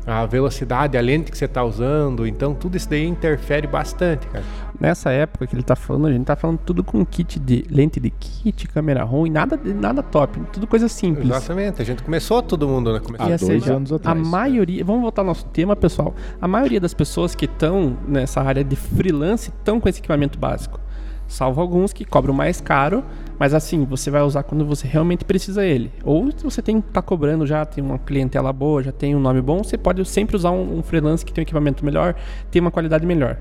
[0.06, 2.28] a velocidade, a lente que você está usando.
[2.28, 4.44] Então, tudo isso daí interfere bastante, cara.
[4.80, 8.00] Nessa época que ele tá falando, a gente tá falando tudo com kit de lente
[8.00, 11.30] de kit, câmera ruim, nada, nada top, tudo coisa simples.
[11.30, 11.82] Exatamente.
[11.82, 13.00] A gente começou todo mundo, né?
[13.00, 14.28] Começou Há ou dois seja, anos a atrás.
[14.28, 16.14] maioria, vamos voltar ao nosso tema, pessoal.
[16.42, 20.83] A maioria das pessoas que estão nessa área de freelance estão com esse equipamento básico.
[21.28, 23.04] Salvo alguns que cobram mais caro,
[23.40, 25.92] mas assim, você vai usar quando você realmente precisa ele.
[26.04, 29.42] Ou se você tem tá cobrando já, tem uma clientela boa, já tem um nome
[29.42, 32.16] bom, você pode sempre usar um, um freelance que tem um equipamento melhor,
[32.52, 33.38] tem uma qualidade melhor.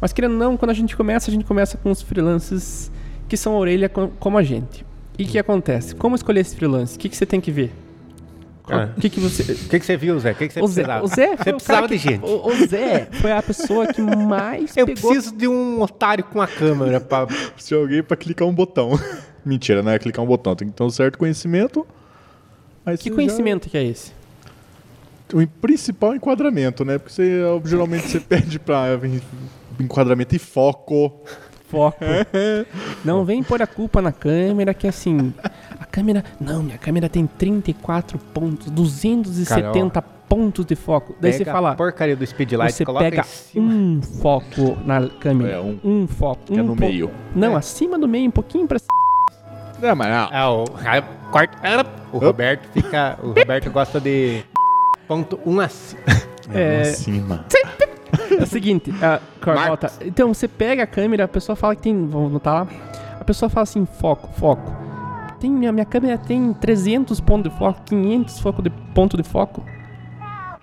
[0.00, 2.90] Mas querendo ou não, quando a gente começa, a gente começa com os freelances
[3.28, 4.84] que são orelha co- como a gente.
[5.18, 5.94] E o que acontece?
[5.94, 6.96] Como escolher esse freelance?
[6.96, 7.72] O que, que você tem que ver?
[8.66, 8.84] Qual-.
[8.96, 9.42] O que, que você.
[9.52, 10.32] O que, que você viu, Zé?
[10.32, 11.04] O que, que você O Zé, precisava?
[11.04, 12.24] o Zé foi Você o precisava de gente.
[12.24, 15.10] O, o Zé foi a pessoa que mais Eu pegou.
[15.10, 17.26] preciso de um otário com a câmera pra.
[17.56, 18.90] Se alguém pra clicar um botão.
[19.44, 20.56] Mentira, não é clicar um botão.
[20.56, 21.86] Tem que ter um certo conhecimento.
[22.84, 24.12] Aí Que você já- conhecimento que é esse?
[25.32, 26.98] O principal enquadramento, né?
[26.98, 28.98] Porque você, geralmente você pede pra
[29.78, 31.22] enquadramento e foco.
[31.68, 31.98] Foco.
[33.04, 35.32] Não vem pôr a culpa na câmera, que assim.
[35.80, 36.24] A câmera.
[36.40, 41.14] Não, minha câmera tem 34 pontos, 270 pontos de foco.
[41.20, 41.70] Daí você Pega fala.
[41.72, 43.72] a porcaria do speedlight, Você coloca pega em cima.
[43.72, 45.52] um foco na câmera.
[45.54, 45.78] É, um.
[45.84, 46.40] Um foco.
[46.56, 47.10] É um no po- meio.
[47.34, 47.56] Não, É.
[47.56, 48.90] acima do meio, um pouquinho pra cima.
[49.82, 50.28] É, mas não.
[50.32, 50.64] Ah, o,
[51.30, 51.58] quarto,
[52.12, 53.18] o Roberto fica.
[53.22, 54.42] O Roberto gosta de.
[55.06, 56.00] Ponto um acima.
[56.52, 56.80] É.
[56.82, 57.44] Acima.
[58.38, 59.92] É o seguinte, a Carlota.
[60.04, 62.06] Então, você pega a câmera, a pessoa fala que tem.
[62.06, 62.68] Vamos notar lá.
[63.20, 64.72] A pessoa fala assim: foco, foco.
[65.40, 69.62] Tem, minha, minha câmera tem 300 pontos de foco, 500 foco de, ponto de foco.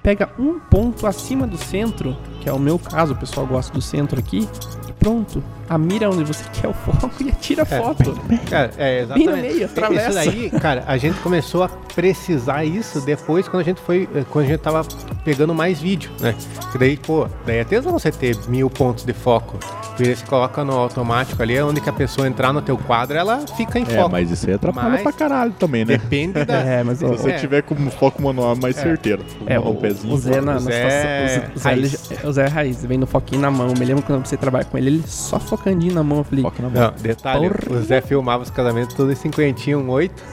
[0.04, 3.82] Pega um ponto acima do centro, que é o meu caso, o pessoal gosta do
[3.82, 4.48] centro aqui,
[4.88, 5.42] e pronto.
[5.70, 8.13] A mira onde você quer o foco e atira a foto.
[8.50, 9.30] Cara, é, Bem exatamente.
[9.30, 10.13] no meio, Isso atravessa.
[10.26, 14.10] daí, cara, a gente começou a precisar isso depois quando a gente foi.
[14.13, 14.84] eh, Quando a gente tava
[15.24, 16.36] pegando mais vídeo, né?
[16.74, 19.58] Que daí, pô, daí é tesão você ter mil pontos de foco.
[19.95, 23.15] Porque você coloca no automático ali, é onde que a pessoa entrar no teu quadro,
[23.15, 24.10] ela fica em É, foco.
[24.12, 25.97] mas isso aí atrapalha Mas- pra caralho também, né?
[25.97, 26.53] Depende da.
[26.56, 27.38] É, mas Se o, você É.
[27.38, 29.23] tiver com um foco manual mais certeiro.
[29.45, 30.13] É, um o, pezinho.
[30.13, 31.49] o Zé na, Zé.
[31.56, 32.10] O Zé, ele- Raiz.
[32.23, 33.73] o Zé Raiz, vem no foquinho na mão.
[33.77, 36.19] Me lembro quando você trabalha com ele, ele só focandinho na mão.
[36.19, 36.82] Eu falei, Foco na mão.
[36.82, 37.79] Não, detalhe, Porra.
[37.79, 40.23] o Zé filmava os casamentos tudo em cinquentinha, um oito,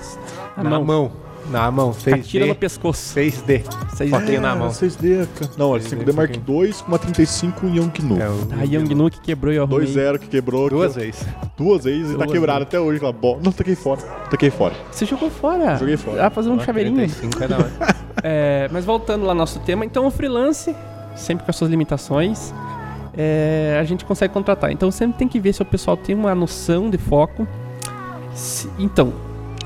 [0.57, 0.85] Na na mão.
[0.85, 1.12] mão.
[1.51, 2.59] Na mão, Catira no 6D.
[2.59, 3.13] pescoço.
[3.15, 3.65] 6D.
[3.91, 4.71] Vocês Foquinho na Ah, mão.
[4.71, 5.51] 6D, cara.
[5.59, 8.21] Não, é 5D Mark II com uma 35 Yongnu.
[8.23, 9.87] É, o- A Young Nuke quebrou e eu arrumei.
[9.87, 10.71] 2-0 que quebrou.
[10.71, 11.27] Duas que- vezes.
[11.57, 12.99] Duas vezes e tá Duas quebrado até hoje.
[12.99, 13.41] Aquela bola.
[13.43, 14.01] Não, taquei fora.
[14.31, 14.75] Taquei fora.
[14.93, 15.77] Você jogou fora.
[15.77, 16.17] Joguei fora.
[16.19, 16.97] Pra fazer um chaveirinho.
[16.97, 17.71] 35 é da hora.
[18.23, 20.77] É, mas voltando lá ao nosso tema, então o freelance,
[21.17, 22.53] sempre com as suas limitações,
[23.17, 24.71] é, a gente consegue contratar.
[24.71, 27.49] Então sempre tem que ver se o pessoal tem uma noção de foco.
[28.35, 29.13] Se- então,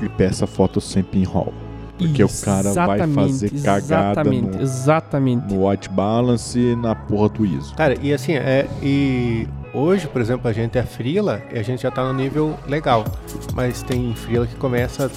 [0.01, 1.53] E peça foto sempre em RAW.
[1.97, 5.53] Porque o cara vai fazer cagada exatamente, no- exatamente.
[5.53, 7.73] No white balance e na porra do ISO.
[7.75, 11.83] Cara, e assim, é, e hoje, por exemplo, a gente é frila e a gente
[11.83, 13.05] já tá no nível legal.
[13.53, 15.09] Mas tem frila que começa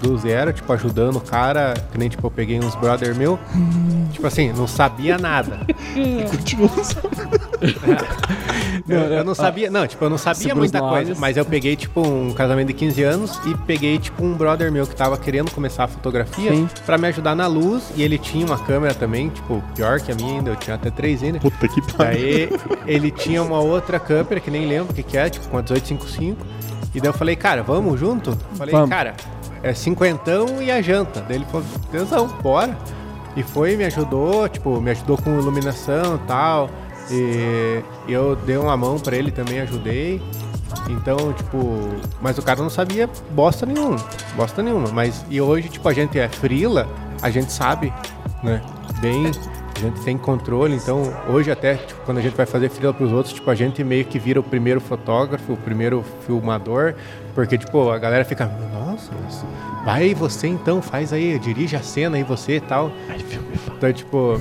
[0.00, 3.38] do zero, tipo, ajudando o cara, que nem tipo, eu peguei uns brother meu,
[4.12, 5.60] tipo assim, não sabia nada.
[6.30, 6.70] Continua.
[8.88, 12.06] Eu, eu não sabia, não, tipo, eu não sabia muita coisa, mas eu peguei, tipo,
[12.06, 15.84] um casamento de 15 anos e peguei, tipo, um brother meu que tava querendo começar
[15.84, 16.68] a fotografia Sim.
[16.84, 20.14] pra me ajudar na luz e ele tinha uma câmera também, tipo, pior que a
[20.14, 21.40] minha ainda, eu tinha até três ainda.
[21.40, 22.20] Puta que pariu.
[22.20, 22.50] Daí
[22.86, 25.62] ele tinha uma outra câmera que nem lembro o que, que é, tipo, com a
[25.62, 26.46] 1855.
[26.94, 28.38] E daí eu falei, cara, vamos junto?
[28.54, 28.88] Falei, Vamos.
[28.88, 29.14] cara,
[29.66, 31.20] é cinquentão e a janta.
[31.26, 32.76] Daí ele falou, tesão, bora.
[33.36, 36.70] E foi, me ajudou, tipo, me ajudou com iluminação e tal.
[37.10, 40.22] E eu dei uma mão pra ele também, ajudei.
[40.88, 41.88] Então, tipo,
[42.20, 43.96] mas o cara não sabia bosta nenhuma,
[44.36, 44.88] bosta nenhuma.
[44.92, 46.88] Mas, e hoje, tipo, a gente é frila,
[47.20, 47.92] a gente sabe,
[48.42, 48.62] né,
[49.00, 50.74] bem, a gente tem controle.
[50.74, 53.82] Então, hoje até, tipo, quando a gente vai fazer frila pros outros, tipo, a gente
[53.84, 56.94] meio que vira o primeiro fotógrafo, o primeiro filmador.
[57.34, 59.44] Porque, tipo, a galera fica, nossa, mas
[59.84, 62.90] vai você então, faz aí, dirige a cena aí você e tal.
[63.76, 64.38] Então, tipo,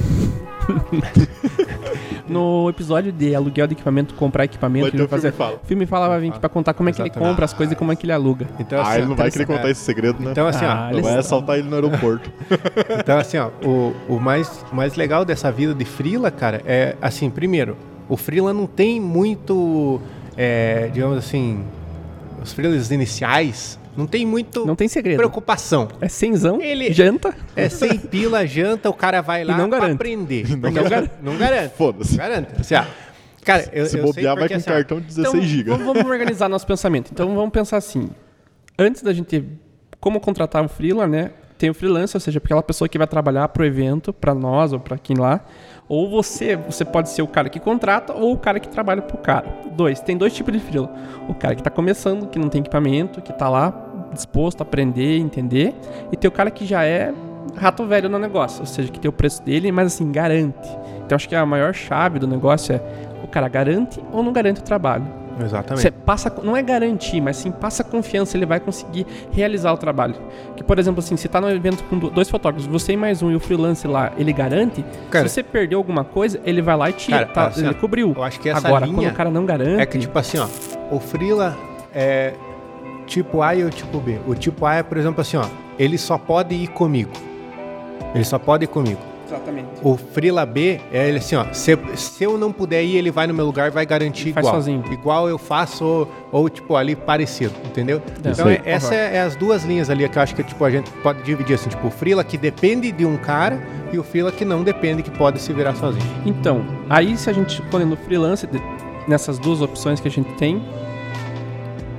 [2.27, 5.31] No episódio de aluguel de equipamento, comprar equipamento, ele o vai filme fazer.
[5.31, 5.59] Fala.
[5.63, 7.29] O filme fala vai vir aqui pra contar como é que ele Exatamente.
[7.29, 8.47] compra as coisas e como é que ele aluga.
[8.59, 10.31] então Ah, assim, ele não vai querer então, contar esse segredo, né?
[10.31, 12.29] Então, assim, Ah, ó, ele vai assaltar ele no aeroporto.
[12.99, 17.29] Então, assim, ó, o, o mais, mais legal dessa vida de frila, cara, é, assim,
[17.29, 17.77] primeiro,
[18.09, 20.01] o frila não tem muito,
[20.35, 21.63] é, digamos assim,
[22.41, 25.17] os frilas iniciais não tem muito Não tem segredo.
[25.17, 25.87] preocupação.
[26.01, 27.33] É cenzão, Ele- janta.
[27.55, 29.95] É sem pila, janta, o cara vai lá não pra garante.
[29.95, 30.57] aprender.
[30.57, 31.11] Não garante.
[31.21, 31.75] Não garante.
[31.75, 32.11] Foda-se.
[32.17, 32.47] Não garante.
[32.59, 32.75] Assim,
[33.43, 35.69] cara, eu, Se eu bobear, sei vai com assim, cartão de 16 Então, GB.
[35.71, 37.09] Vamos, vamos organizar nosso pensamento.
[37.11, 38.09] Então vamos pensar assim.
[38.77, 39.43] Antes da gente
[39.99, 41.31] como contratar um freela, né?
[41.57, 44.79] Tem o freelancer, ou seja, aquela pessoa que vai trabalhar pro evento, para nós ou
[44.79, 45.39] para quem lá.
[45.87, 49.17] Ou você, você pode ser o cara que contrata ou o cara que trabalha pro
[49.17, 49.47] cara.
[49.71, 50.93] Dois, tem dois tipos de freela.
[51.29, 53.71] O cara que tá começando, que não tem equipamento, que tá lá
[54.15, 55.73] disposto a aprender, entender,
[56.11, 57.13] e tem o cara que já é
[57.55, 60.67] rato velho no negócio, ou seja, que tem o preço dele, mas assim, garante.
[61.05, 62.81] Então acho que a maior chave do negócio é
[63.23, 65.05] o cara garante ou não garante o trabalho.
[65.39, 65.81] Exatamente.
[65.81, 70.15] Você passa, não é garantir, mas sim passa confiança, ele vai conseguir realizar o trabalho.
[70.55, 73.21] Que, por exemplo, assim, se tá no evento com do- dois fotógrafos, você e mais
[73.21, 76.77] um e o freelance lá, ele garante, Cara- se você perdeu alguma coisa, ele vai
[76.77, 77.47] lá e tira, Cara, tá?
[77.47, 78.13] assim, ele cobriu.
[78.15, 80.37] eu acho que essa Agora, linha quando o cara não garante, É que, tipo assim,
[80.39, 80.47] ó,
[80.89, 81.53] o Freela
[81.93, 82.33] é
[83.05, 84.19] tipo A e o tipo B.
[84.27, 85.45] O tipo A é, por exemplo, assim, ó,
[85.79, 87.11] ele só pode ir comigo.
[88.13, 88.99] Ele só pode ir comigo.
[89.27, 89.67] exatamente.
[89.83, 93.27] O Freela B é ele assim, ó, se, se eu não puder ir, ele vai
[93.27, 94.55] no meu lugar e vai garantir Ele faz igual.
[94.61, 94.83] sozinho.
[94.91, 98.01] Igual eu faço, ou, ou, tipo, ali parecido, entendeu?
[98.07, 98.19] É.
[98.19, 100.63] Então, Isso é, essa é, é as duas linhas ali que eu acho que, tipo,
[100.63, 104.03] a gente pode dividir, assim, tipo, o Freela que depende de um cara e o
[104.03, 106.05] Freela que não depende, que pode se virar sozinho.
[106.25, 108.61] Então, aí se a gente escolhendo freelance, de-
[109.07, 110.63] nessas duas opções que a gente tem,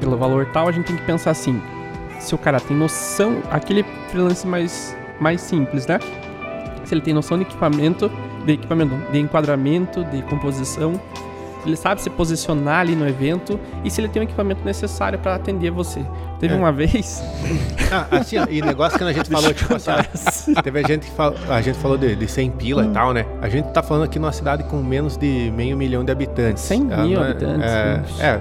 [0.01, 1.61] pelo valor tal, a gente tem que pensar assim,
[2.21, 5.99] se o cara tem noção, aquele freelance mais, mais simples, né?
[6.85, 8.11] Se ele tem noção de equipamento,
[8.45, 10.95] de equipamento, de enquadramento, de composição,
[11.63, 15.19] se ele sabe se posicionar ali no evento e se ele tem o equipamento necessário
[15.19, 16.01] para atender você.
[16.39, 16.57] Teve É.
[16.57, 17.21] uma vez,
[17.91, 21.13] Ah, assim, ó, e negócio que a gente falou, tipo assim, Teve a gente que
[21.17, 23.25] fala, a gente falou de, de 100 pila e tal, né?
[23.43, 26.63] A gente tá falando aqui numa cidade com menos de meio milhão de habitantes.
[26.65, 28.41] 100 Ah, mil é- habitantes, É, é.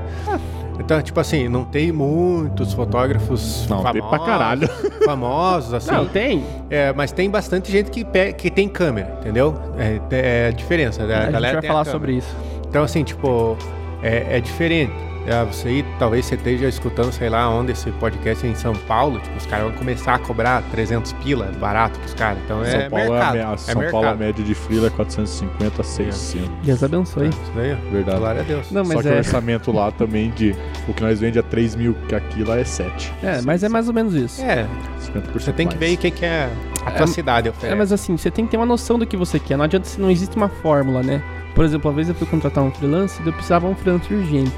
[0.79, 4.67] Então, tipo assim, não tem muitos fotógrafos Não, tem famosos, pra caralho.
[5.05, 5.91] famosos, assim.
[5.91, 6.43] não, tem.
[6.69, 9.55] É, mas tem bastante gente que, pe- que tem câmera, entendeu?
[9.77, 11.05] É, é a diferença.
[11.05, 11.15] né?
[11.15, 12.35] A, gente galera vai tem a falar sobre isso.
[12.67, 13.57] Então, assim, tipo,
[14.03, 14.93] é, é diferente.
[15.27, 18.73] É, você aí, talvez você esteja escutando, sei lá, onde esse podcast é em São
[18.73, 19.19] Paulo.
[19.19, 22.37] Tipo, os caras vão começar a cobrar 300 pila, barato pros caras.
[22.45, 23.35] Então é São Paulo mercado.
[23.37, 23.91] é a, é São mercado.
[23.91, 26.49] Paulo a média de freela é 450 a 600.
[26.63, 27.29] Deus abençoe.
[27.29, 27.75] Isso daí.
[27.91, 28.17] Verdade.
[28.19, 28.71] Glória a Deus.
[28.71, 30.55] Não, Só mas que o é, orçamento lá também de
[30.87, 33.11] o que nós vende a 3 mil, que aqui lá é 7.
[33.23, 34.41] é, mas é mais ou menos isso.
[34.43, 34.67] É,
[35.01, 36.49] 50% você tem que ver o que, que é
[36.85, 37.75] a tua É, cidade É, oferece.
[37.77, 39.57] mas assim, você tem que ter uma noção do que você quer.
[39.57, 41.21] Não adianta se não existe uma fórmula, né?
[41.55, 44.13] Por exemplo, uma vez eu fui contratar um freelance e eu precisava de um freelance
[44.13, 44.53] urgente.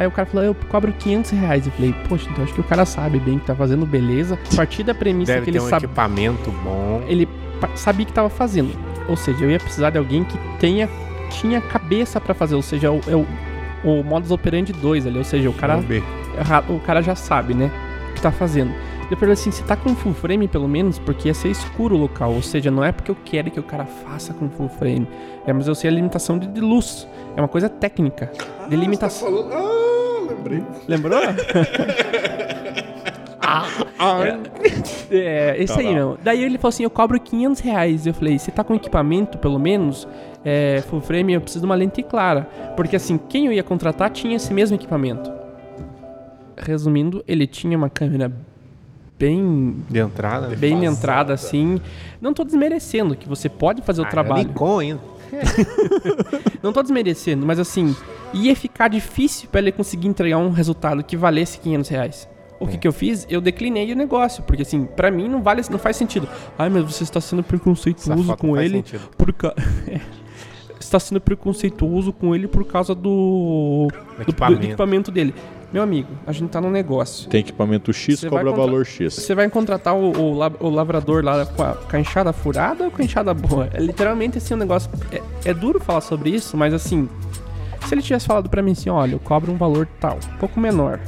[0.00, 1.66] Aí o cara falou, eu cobro 500 reais.
[1.66, 4.38] Eu falei, poxa, então acho que o cara sabe bem que tá fazendo beleza.
[4.50, 7.02] A partir da premissa Deve que ter ele um sabe, equipamento bom.
[7.06, 7.28] ele
[7.74, 8.70] sabia que tava fazendo.
[9.06, 10.88] Ou seja, eu ia precisar de alguém que tenha
[11.28, 13.26] tinha cabeça pra fazer, ou seja, é o, é o,
[13.84, 15.78] o modus operandi 2 ali, ou seja, o cara
[16.68, 17.70] o cara já sabe, né,
[18.10, 18.72] o que tá fazendo.
[19.10, 21.98] Eu falei assim, você tá com full frame pelo menos, porque ia ser escuro o
[21.98, 25.06] local, ou seja, não é porque eu quero que o cara faça com full frame,
[25.46, 28.32] é, mas eu sei a limitação de, de luz, é uma coisa técnica,
[28.68, 29.48] de limitação.
[29.52, 29.89] Ah,
[30.40, 30.62] lembrei.
[30.88, 31.20] Lembrou?
[35.10, 36.00] É, esse Tá aí, lá.
[36.00, 36.18] não.
[36.22, 38.06] Daí ele falou assim: eu cobro 500 reais.
[38.06, 40.06] Eu falei: você tá com equipamento, pelo menos?
[40.44, 42.48] É, full frame, eu preciso de uma lente clara.
[42.76, 45.30] Porque assim, quem eu ia contratar tinha esse mesmo equipamento.
[46.56, 48.30] Resumindo, ele tinha uma câmera
[49.18, 49.76] bem.
[49.88, 50.48] De entrada.
[50.48, 50.56] né?
[50.56, 51.80] Bem entrada, assim.
[52.20, 54.48] Não tô desmerecendo, que você pode fazer o Ah, é trabalho.
[54.48, 55.00] Nikon ainda.
[56.62, 57.94] Não tô desmerecendo, mas assim,
[58.32, 62.28] ia ficar difícil pra ele conseguir entregar um resultado que valesse 500 reais.
[62.58, 62.78] O que, É.
[62.78, 63.26] que eu fiz?
[63.30, 66.28] Eu declinei o negócio, porque assim, pra mim não vale, não faz sentido.
[66.58, 68.84] Ai, mas você está sendo preconceituoso com ele
[69.16, 69.54] por ca...
[70.78, 73.88] está sendo preconceituoso com ele por causa do
[74.18, 75.34] do, do equipamento dele.
[75.72, 77.28] Meu amigo, a gente tá num negócio.
[77.28, 79.14] Tem equipamento X, cobra contra- valor X.
[79.14, 82.90] Você vai contratar o, o, o lavrador lá com a, com a enxada furada ou
[82.90, 83.68] com a enxada boa?
[83.72, 84.90] É literalmente assim um negócio.
[85.12, 87.08] É, é duro falar sobre isso, mas assim.
[87.86, 90.58] Se ele tivesse falado pra mim assim, olha, eu cobro um valor tal, um pouco
[90.60, 90.98] menor.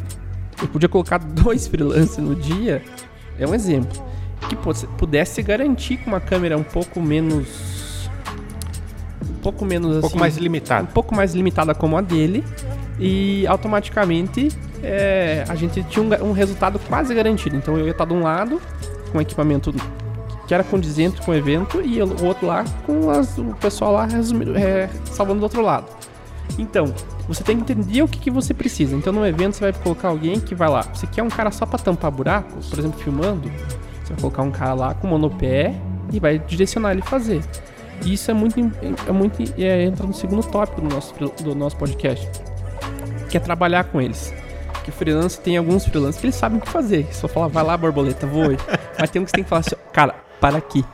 [0.60, 2.82] Eu podia colocar dois freelancers no dia,
[3.38, 4.00] é um exemplo.
[4.48, 8.08] Que pô, se pudesse garantir com uma câmera um pouco menos.
[9.28, 10.88] Um pouco menos Um pouco assim, mais um limitado.
[10.92, 12.44] pouco mais limitada como a dele
[13.04, 14.48] e automaticamente
[14.82, 17.56] é, a gente tinha um, um resultado quase garantido.
[17.56, 18.60] Então eu ia estar de um lado
[19.10, 19.74] com equipamento
[20.46, 23.92] que era condizente com o evento e eu- o outro lá com as- o pessoal
[23.92, 25.86] lá resumindo, é, salvando do outro lado.
[26.58, 26.92] Então,
[27.26, 28.94] você tem que entender o que, que você precisa.
[28.94, 30.82] Então, no evento, você vai colocar alguém que vai lá.
[30.92, 33.48] Você quer um cara só pra tampar buraco, por exemplo, filmando,
[34.04, 35.74] você vai colocar um cara lá com monopé
[36.12, 37.40] e vai direcionar ele fazer.
[38.04, 38.58] E isso é muito,
[39.08, 42.28] é muito é, entra no segundo tópico do nosso, do nosso podcast,
[43.32, 44.32] que é trabalhar com eles.
[44.84, 47.06] Que o freelance tem alguns freelancers que eles sabem o que fazer.
[47.12, 48.56] Só falar, vai lá, borboleta, voe.
[48.98, 50.84] Mas tem uns que tem que falar assim, cara, para aqui.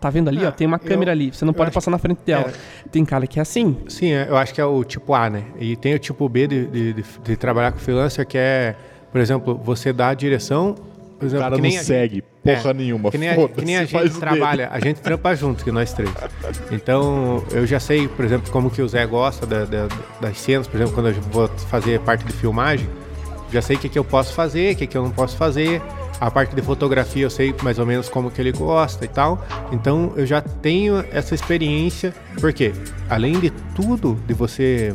[0.00, 0.48] Tá vendo ali, ó?
[0.48, 1.30] Ah, Tem uma eu- câmera ali.
[1.30, 2.50] Você não pode passar na frente dela.
[2.90, 3.76] Tem cara que é assim.
[3.88, 5.44] Sim, eu acho que é o tipo A, né?
[5.58, 8.74] E tem o tipo B de, de, de- de trabalhar com freelancer, que é,
[9.12, 10.74] por exemplo, você dá a direção.
[11.20, 13.10] Por O exemplo, cara que não nem a gente- segue porra É, nenhuma.
[13.10, 14.14] Que nem, a, que nem a gente o dele.
[14.20, 16.10] trabalha, a gente trampa junto, que nós três.
[16.70, 19.88] Então, eu já sei, por exemplo, como que o Zé gosta da- da-
[20.20, 22.88] das cenas, por exemplo, quando eu vou fazer parte de filmagem,
[23.52, 25.82] já sei o que, que eu posso fazer, o que, que eu não posso fazer.
[26.20, 29.42] A parte de fotografia eu sei mais ou menos como que ele gosta e tal.
[29.72, 32.72] Então, eu já tenho essa experiência, porque
[33.08, 34.94] além de tudo, de você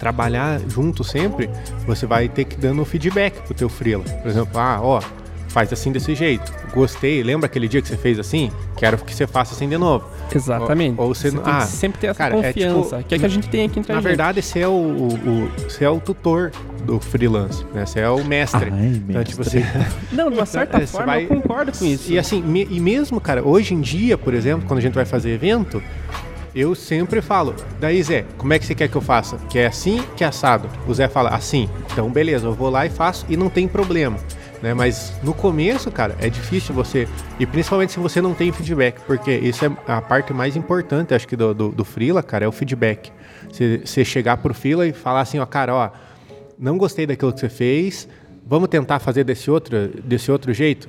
[0.00, 1.48] trabalhar junto sempre,
[1.86, 4.02] você vai ter que dando feedback pro teu freela.
[4.02, 5.00] Por exemplo, ah, ó,
[5.48, 6.52] faz assim desse jeito.
[6.72, 8.50] Gostei, lembra aquele dia que você fez assim?
[8.76, 10.06] Quero que você faça assim de novo.
[10.34, 10.98] Exatamente.
[11.00, 12.96] Ou- ou você não- tem ah, que sempre ter essa cara, é confiança.
[12.98, 14.08] tipo- que é que a gente tem aqui entre Na gente.
[14.08, 16.52] verdade, você é o, o, o- você é o tutor
[16.84, 17.84] do freelance, né?
[17.84, 18.70] Você é o mestre.
[18.72, 19.64] Ai, Então, tipo, você,
[20.12, 22.10] Não, de uma certa Você forma vai- eu concordo com isso.
[22.12, 25.04] E assim, me- e mesmo, cara, hoje em dia, por exemplo, quando a gente vai
[25.04, 25.82] fazer evento,
[26.54, 29.36] eu sempre falo, daí Zé, como é que você quer que eu faça?
[29.48, 30.68] Que é assim, que é assado?
[30.86, 31.68] O Zé fala, assim.
[31.92, 34.18] Então, beleza, eu vou lá e faço e não tem problema.
[34.62, 34.74] Né?
[34.74, 37.08] Mas no começo, cara, é difícil você.
[37.38, 41.26] E principalmente se você não tem feedback, porque isso é a parte mais importante, acho
[41.26, 43.12] que, do, do, do Freela, cara, é o feedback.
[43.50, 45.90] Você, chegar pro Freela e falar assim, ó, cara, ó,
[46.58, 48.08] não gostei daquilo que você fez,
[48.46, 50.88] vamos tentar fazer desse outro, desse outro jeito?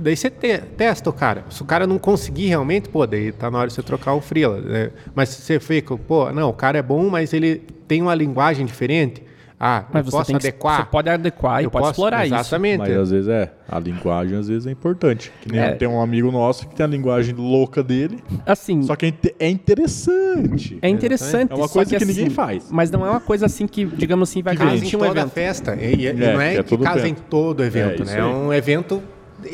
[0.00, 1.44] Daí você te- testa o cara.
[1.50, 4.20] Se o cara não conseguir realmente, pô, daí tá na hora de você trocar o
[4.20, 4.60] freela.
[4.60, 4.90] Né?
[5.14, 8.64] Mas se você fica, pô, não, o cara é bom, mas ele tem uma linguagem
[8.66, 9.22] diferente.
[9.62, 10.76] Ah, Mas eu você posso tem que, adequar.
[10.78, 12.34] Você pode adequar e eu pode posso, explorar isso.
[12.34, 12.78] Exatamente.
[12.78, 13.52] Mas às vezes é.
[13.68, 15.30] A linguagem às vezes é importante.
[15.42, 15.72] Que nem É.
[15.72, 18.24] tem um amigo nosso que tem a linguagem louca dele.
[18.46, 20.78] Assim, Só que é é interessante.
[20.80, 21.52] é interessante.
[21.52, 22.68] É uma coisa que ninguém assim, faz.
[22.70, 25.20] Mas não é uma coisa assim que, digamos assim, vai Casa em garantir um toda
[25.20, 25.30] evento.
[25.32, 25.76] festa.
[25.76, 27.18] E, e- É, não é, que é que todo casa evento.
[27.18, 28.12] em todo evento, É, né?
[28.12, 29.02] isso É um evento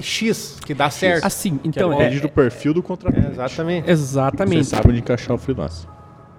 [0.01, 1.25] X, que dá certo.
[1.25, 3.27] Assim, Que então, é, é, depende do perfil do É, contratante.
[3.31, 3.85] exatamente.
[3.85, 4.64] Você exatamente.
[4.66, 5.87] sabe onde encaixar o freelance.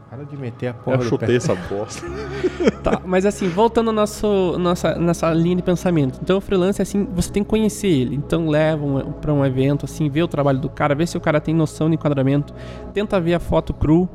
[0.09, 1.35] Para de meter a porra Eu chutei pé.
[1.35, 2.05] essa bosta.
[2.81, 6.19] Tá, mas assim, voltando ao nosso, nossa, nessa linha de pensamento.
[6.23, 8.15] Então, o freelance, assim, você tem que conhecer ele.
[8.15, 11.19] Então, leva um, pra um evento, assim, vê o trabalho do cara, vê se o
[11.19, 12.53] cara tem noção de enquadramento,
[12.93, 14.07] tenta ver a foto cru,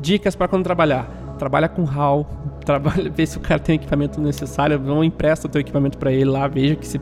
[0.00, 1.10] dicas para quando trabalhar.
[1.38, 2.24] Trabalha com RAW,
[2.64, 6.12] trabalha, vê se o cara tem o equipamento necessário, não empresta o teu equipamento para
[6.12, 7.00] ele lá, veja que se,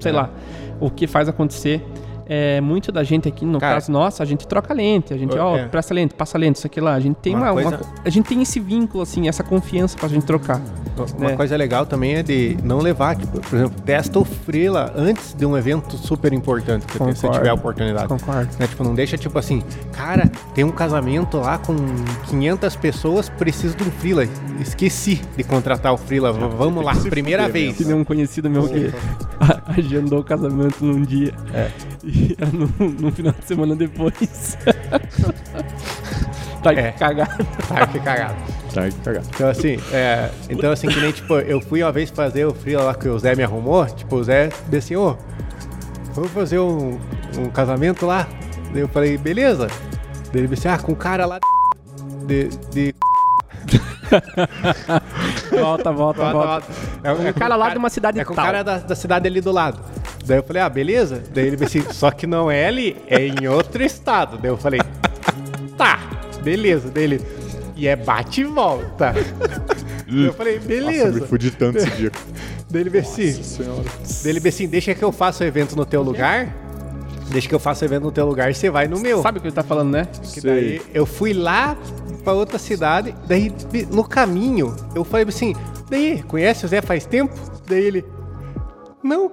[0.00, 0.14] sei É.
[0.16, 0.30] lá,
[0.80, 1.84] o que faz acontecer.
[2.30, 5.34] É, muito da gente aqui, no Cara, caso nosso, a gente troca lente, a gente,
[5.38, 5.66] ó, é.
[5.66, 6.92] presta lente, passa lente, isso aqui lá.
[6.92, 9.42] A gente tem Uma uma, uma coisa- co- a gente tem esse vínculo, assim, essa
[9.42, 10.60] confiança pra gente trocar.
[11.18, 11.36] Uma né?
[11.36, 15.44] coisa legal também é de não levar, tipo, por exemplo, testa o freela antes de
[15.46, 17.38] um evento super importante que você tem, se você Concordo.
[17.38, 18.08] tiver a oportunidade.
[18.08, 18.48] Concordo.
[18.58, 18.66] Né?
[18.66, 21.74] Tipo, não deixa tipo assim, cara, tem um casamento lá com
[22.28, 24.26] 500 pessoas, preciso de um freela.
[24.60, 26.32] Esqueci de contratar o freela.
[26.32, 27.86] Vamos lá, primeira fuder vez.
[27.86, 28.92] Nem um conhecido meu que
[29.66, 31.32] agendou o casamento num dia.
[31.54, 31.68] É.
[32.04, 34.56] E era no, no final de semana depois.
[36.62, 36.92] tá É.
[36.92, 37.44] cagado.
[37.68, 38.34] Tá, que cagado.
[38.82, 39.26] Que cagado.
[39.34, 42.84] Então assim, é, então assim, que nem tipo, eu fui uma vez fazer o freela
[42.84, 45.16] lá que o Zé me arrumou, tipo, o Zé disse assim, ô,
[46.14, 46.98] vamos fazer um,
[47.38, 48.26] um casamento lá?
[48.72, 49.66] Daí eu falei, beleza.
[50.32, 51.38] Daí ele disse, ah, com o cara lá
[52.26, 52.48] de.
[52.70, 52.94] de
[55.50, 56.66] Volta, volta, volta.
[57.02, 58.44] É, Um com cara o lá de uma cidade É com o tal.
[58.44, 59.80] cara da, da cidade ali do lado.
[60.24, 61.22] Daí eu falei, ah, beleza.
[61.32, 64.38] Daí ele disse assim, só que não é ali, é em outro estado.
[64.38, 64.80] Daí eu falei,
[65.76, 65.98] tá,
[66.42, 66.90] beleza.
[66.90, 67.20] Daí ele,
[67.78, 69.14] e é bate e volta.
[70.06, 71.20] Eu falei, Nossa, eu beleza.
[71.20, 72.10] me fudi tanto esse dia.
[72.70, 73.82] Daí ele disse assim, Nossa senhora.
[74.22, 76.54] daí ele disse assim, deixa que eu faça o evento no teu lugar.
[77.30, 79.22] Deixa que eu faça o evento no teu lugar e você vai no meu.
[79.22, 80.08] Sabe o que ele tá falando, né?
[80.32, 81.76] Que daí eu fui lá
[82.24, 83.52] pra outra cidade, daí
[83.90, 85.54] no caminho eu falei assim,
[85.88, 87.34] daí, conhece o Zé faz tempo?
[87.66, 88.04] Daí ele,
[89.02, 89.30] não,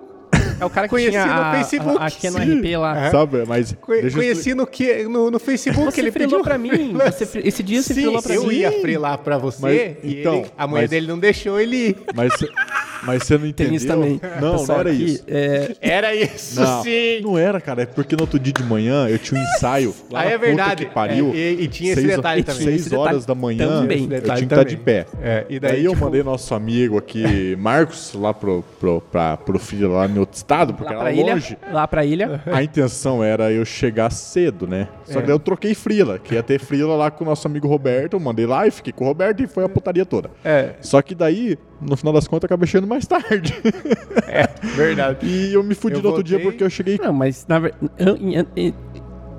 [0.60, 1.97] É o cara que Conheci tinha no a, Facebook.
[2.01, 2.60] a, a Canon Sim.
[2.60, 3.06] RP lá.
[3.08, 3.12] É.
[3.12, 3.76] Sabe, mas.
[3.82, 6.93] Co- deixa eu conheci no, que, no, no Facebook, Você ele frilou pediu pra mim.
[7.06, 8.56] Você esse dia você Sim, frilou pra eu mim.
[8.56, 11.76] ia freelar pra você Mas, e então, ele- a mulher mas- dele não deixou ele
[11.89, 11.97] ir.
[12.16, 12.32] Mas,
[13.06, 13.70] mas você não entendeu.
[13.70, 14.20] Tem isso também.
[14.41, 15.24] Não, Pessoal, não era aqui, isso.
[15.28, 17.22] é, Era isso, Não, sim.
[17.22, 17.84] não era, cara.
[17.84, 20.38] É porque no outro dia de manhã eu tinha um ensaio lá Ah, na é
[20.38, 20.86] verdade.
[20.86, 21.32] que pariu.
[21.34, 22.64] É, e- e tinha esse seis, detalhe ho- também.
[22.64, 23.97] Seis Esse detalhe horas da manhã também.
[24.03, 24.84] eu tinha Detalhe que estar de também.
[25.03, 25.06] pé.
[25.22, 29.38] É, e daí daí, eu tipo- mandei nosso amigo aqui, Marcos, lá pro, pro, pra,
[29.38, 31.34] pro filho lá no outro estado, porque lá pra era ilha.
[31.34, 31.58] longe.
[31.72, 32.41] Lá pra ilha.
[32.47, 34.88] A intenção era eu chegar cedo, né?
[35.06, 35.22] Só É.
[35.22, 38.14] que daí eu troquei frila, que ia ter frila lá com o nosso amigo Roberto.
[38.14, 40.30] Eu mandei lá e fiquei com o Roberto e foi a putaria toda.
[40.43, 43.53] É, Só que daí, no final das contas, eu acabei chegando mais tarde.
[44.28, 45.26] é, verdade.
[45.26, 46.99] e eu me fudi Eu no outro dia voltei- porque eu cheguei.
[47.01, 48.73] Não, mas na verdade.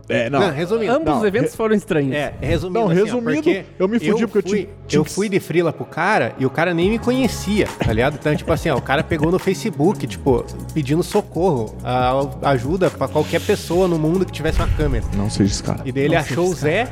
[0.08, 0.38] É, não.
[0.38, 0.92] Não, resumindo.
[0.92, 2.14] Ambos Não, os eventos re- foram estranhos.
[2.14, 5.00] É, resumindo, Não, assim, ó, resumindo, porque eu me fudi porque eu fui, tinha- tinha
[5.00, 8.14] Eu fui de frila pro cara e o cara nem me conhecia, tá ligado?
[8.14, 13.08] Então, tipo assim, ó, o cara pegou no Facebook, tipo, pedindo socorro, a- ajuda pra
[13.08, 15.04] qualquer pessoa no mundo que tivesse uma câmera.
[15.16, 15.80] Não seja esse cara.
[15.84, 16.86] E daí ele achou o Zé,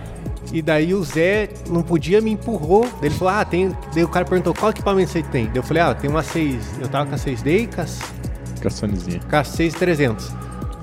[0.52, 2.82] e daí o Zé não podia, me empurrou.
[3.00, 3.76] Daí ele falou, ah, tem...
[3.94, 5.46] Daí o cara perguntou, qual equipamento você tem?
[5.46, 6.80] Daí eu falei, ah, tem uma 6...
[6.80, 7.86] Eu tava com a 6D e com a
[8.60, 9.20] Caçanizinha.
[9.28, 10.32] com a 6300.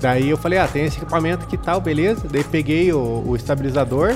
[0.00, 2.28] Daí eu falei, ah, tem esse equipamento aqui e tal, beleza.
[2.28, 4.14] Daí peguei o, o estabilizador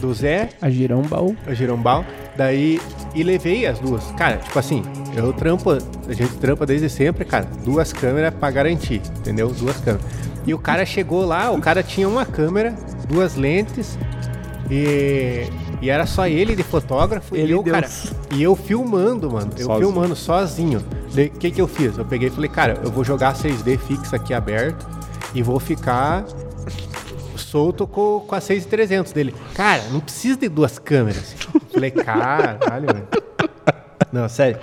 [0.00, 1.34] do Zé, A girão baú.
[1.48, 2.04] o girombal,
[2.36, 2.80] daí
[3.14, 4.04] e levei as duas.
[4.12, 4.82] Cara, tipo assim,
[5.16, 9.48] eu trampo, a gente trampa desde sempre, cara, duas câmeras pra garantir, entendeu?
[9.48, 10.06] Duas câmeras.
[10.46, 12.74] E o cara chegou lá, o cara tinha uma câmera,
[13.08, 13.96] duas lentes
[14.70, 15.46] e,
[15.82, 17.74] e era só ele de fotógrafo Ele e eu, e Deus.
[17.76, 17.88] cara,
[18.34, 19.86] e eu filmando, mano, eu Sozinho.
[19.92, 20.84] filmando sozinho.
[21.10, 21.96] O que que eu fiz?
[21.98, 24.86] Eu peguei e falei, cara, eu vou jogar 6D fixa aqui aberto
[25.34, 26.24] e vou ficar
[27.36, 29.34] solto com, com a 6300 dele.
[29.54, 31.36] Cara, não precisa de duas câmeras.
[31.72, 33.08] Falei, caralho, velho.
[34.12, 34.58] Não, sério.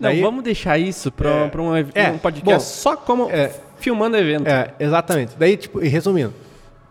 [0.00, 1.48] Não, Daí- vamos deixar isso pra, É.
[1.48, 3.52] pra um, É, um podcast bom, só como é.
[3.78, 4.48] filmando evento.
[4.48, 5.34] É, exatamente.
[5.38, 6.32] Daí, tipo, e resumindo,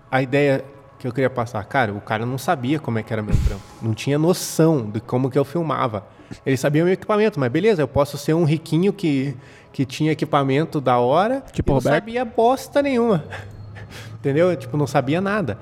[0.09, 0.63] a ideia
[1.01, 3.63] que eu queria passar, cara, o cara não sabia como é que era meu trampo.
[3.81, 6.05] Não tinha noção de como que eu filmava.
[6.45, 9.35] Ele sabia o meu equipamento, mas beleza, eu posso ser um riquinho que,
[9.73, 11.95] que tinha equipamento da hora Tipo e não Roberto?
[11.95, 13.23] sabia bosta nenhuma.
[14.19, 14.55] Entendeu?
[14.55, 15.57] Tipo, não sabia nada.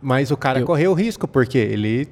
[0.00, 2.08] Mas o cara Eu- correu o risco, porque ele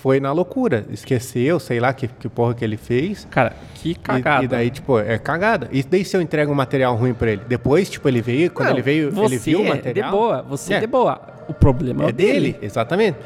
[0.00, 0.86] foi na loucura.
[0.90, 3.26] Esqueceu, sei lá que, que porra que ele fez.
[3.30, 4.44] Cara, que E- cagada.
[4.44, 5.68] E, daí, tipo, é cagada.
[5.70, 7.42] E daí se eu entrego um material ruim pra ele?
[7.46, 10.10] Depois, tipo, ele veio, quando Não, ele veio, ele viu o é material.
[10.10, 10.76] de boa, você é.
[10.78, 10.80] É.
[10.80, 11.37] de boa.
[11.48, 13.16] O problema é, É dele, exatamente.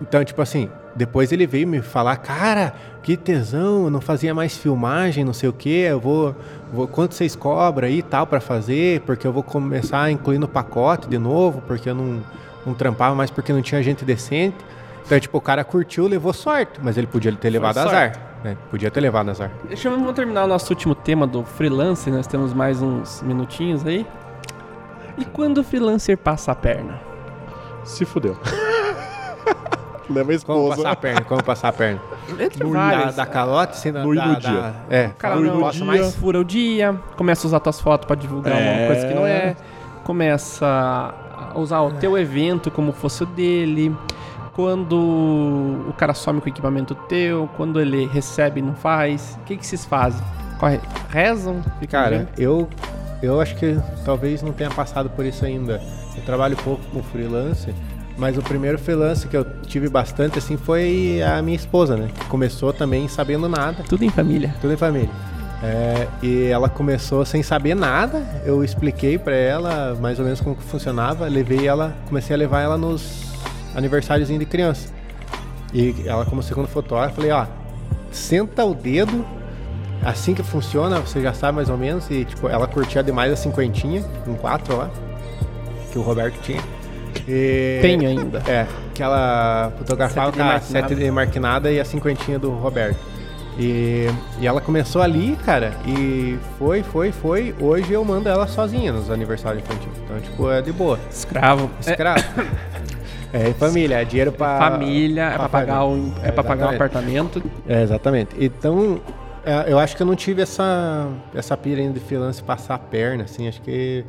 [0.00, 4.56] Então, tipo assim, depois ele veio me falar, cara, que tesão, eu não fazia mais
[4.56, 6.36] filmagem, não sei o que, eu vou,
[6.72, 10.38] vou quanto vocês cobram aí e tal pra fazer, porque eu vou começar a incluir
[10.38, 12.22] no pacote de novo, porque eu não,
[12.64, 14.56] não trampava mais porque não tinha gente decente.
[15.04, 18.18] Então, tipo, o cara curtiu, levou sorte, mas ele podia ter levado azar.
[18.42, 18.56] Né?
[18.70, 19.50] Podia ter levado azar.
[19.68, 23.84] Deixa eu vamos terminar o nosso último tema do freelance, nós temos mais uns minutinhos
[23.84, 24.06] aí.
[25.18, 27.13] E quando o freelancer passa a perna?
[27.84, 28.36] Se fudeu.
[30.08, 30.76] Leva a Como esposa.
[30.76, 31.20] passar a perna?
[31.22, 32.00] Como passar a perna?
[32.38, 33.16] Entre Da, várias.
[33.16, 34.74] da calote, sem da, No ir da, no da- dia.
[34.90, 35.84] É, O cara Fui não no gosta dia.
[35.86, 38.78] mais, fura o dia, começa a usar tuas fotos pra divulgar É.
[38.78, 39.56] uma coisa que não é,
[40.04, 43.96] começa a usar o teu evento como fosse o dele.
[44.52, 44.94] Quando
[45.88, 49.56] o cara some com o equipamento teu, quando ele recebe e não faz, o que
[49.56, 50.22] que vocês fazem?
[50.60, 51.60] Corre, rezam?
[51.90, 52.68] Cara, eu,
[53.22, 55.80] eu acho que talvez não tenha passado por isso ainda.
[56.16, 57.74] Eu trabalho pouco com freelance,
[58.16, 62.08] Mas o primeiro freelance que eu tive bastante, assim, foi a minha esposa, né?
[62.14, 63.82] Que começou também sabendo nada.
[63.88, 64.54] Tudo em família.
[64.60, 65.10] Tudo em família.
[65.62, 68.22] É, e ela começou sem saber nada.
[68.44, 71.26] Eu expliquei pra ela mais ou menos como que funcionava.
[71.26, 73.32] Levei ela, comecei a levar ela nos
[73.74, 74.92] aniversários de criança.
[75.72, 77.46] E ela como segundo fotógrafo, falei, ó,
[78.12, 79.26] senta o dedo,
[80.04, 82.08] assim que funciona, você já sabe mais ou menos.
[82.10, 84.90] E tipo, ela curtia demais a cinquentinha, um 4 lá,
[85.94, 86.60] que o Roberto tinha.
[87.28, 88.42] E- Tem ainda.
[88.48, 90.88] é, que ela fotografava com a marquinada.
[90.88, 92.98] 7 de marquinada e a cinquentinha do Roberto.
[93.56, 94.08] E,
[94.40, 97.54] e ela começou ali, cara, e foi, foi, foi.
[97.60, 99.88] Hoje eu mando ela sozinha nos aniversários infantis.
[100.04, 100.98] Então, tipo, é de boa.
[101.08, 101.70] Escravo.
[101.86, 102.24] É, Escravo.
[103.36, 104.58] É, e família, é dinheiro pra.
[104.58, 106.04] família, é pra pagar família.
[106.04, 107.42] um, é pra pagar um apartamento.
[107.66, 108.30] É, exatamente.
[108.38, 109.00] Então,
[109.44, 112.78] é, eu acho que eu não tive essa, essa pira ainda de freelance passar a
[112.78, 113.48] perna, assim.
[113.48, 114.04] Acho que.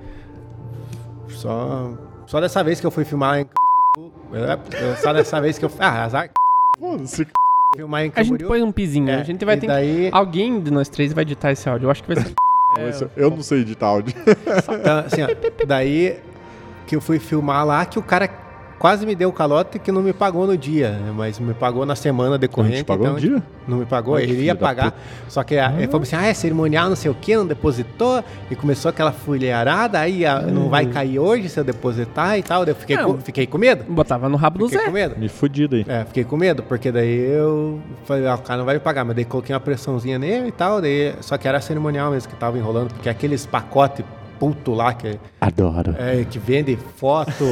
[1.35, 1.93] Só.
[2.25, 3.45] Só dessa vez que eu fui filmar em.
[4.33, 5.71] É, Só dessa vez que eu.
[5.79, 6.29] Ah, azar.
[6.79, 7.27] Foda-se.
[7.75, 9.09] Filmar em A gente põe um pizinho.
[9.09, 9.67] É, a gente vai e ter.
[9.67, 11.87] daí- Alguém de nós três vai editar esse áudio.
[11.87, 12.33] Eu acho que vai ser.
[12.89, 14.13] Isso- Eu não sei editar áudio.
[14.79, 15.27] Então, assim, ó,
[15.65, 16.19] daí
[16.87, 18.27] que eu fui filmar lá, que o cara
[18.79, 21.95] quase me deu calote que não me pagou no dia, né, mas me pagou na
[21.95, 22.75] semana decorrente.
[22.77, 23.43] Não te pagou então, no dia?
[23.67, 24.93] Não me pagou, Ai, ele ia pagar.
[25.27, 28.23] Só que a- ele falou assim: ah, é cerimonial, não sei o que, não depositou,
[28.51, 32.63] e começou aquela fulheirada, aí a- não vai cair hoje se eu depositar e tal.
[32.65, 33.13] Eu fiquei, Não.
[33.13, 33.83] com, fiquei com medo.
[33.91, 34.85] Botava no rabo do Fiquei Zé.
[34.87, 35.15] com medo.
[35.17, 35.85] Me fudido aí.
[35.87, 39.03] É, fiquei com medo, porque daí eu falei, ah, o cara não vai me pagar,
[39.03, 42.35] mas daí coloquei uma pressãozinha nele e tal, daí, só que era cerimonial mesmo que
[42.35, 44.05] tava enrolando, porque aqueles pacotes
[44.39, 45.95] puto lá que, Adoro.
[45.97, 47.43] é, que vende foto,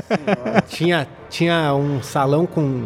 [0.68, 2.84] tinha, tinha um salão com,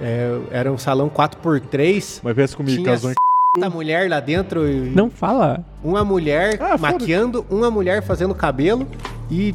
[0.00, 3.60] é, era um salão 4x3, Mas pensa comigo, tinha casou em...
[3.60, 5.64] da mulher lá dentro e Não fala.
[5.82, 8.86] uma mulher Ah, maquiando, uma mulher fazendo cabelo
[9.30, 9.54] e,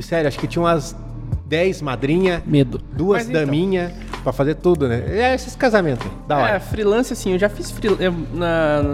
[0.00, 0.96] sério, acho que tinha umas
[1.46, 2.80] 10 madrinha, Medo.
[2.92, 3.92] duas Mas então, daminha
[4.24, 5.04] pra fazer tudo, né?
[5.06, 6.60] É esses casamentos, da É, hora.
[6.60, 8.02] freelance, assim, eu já fiz freelance.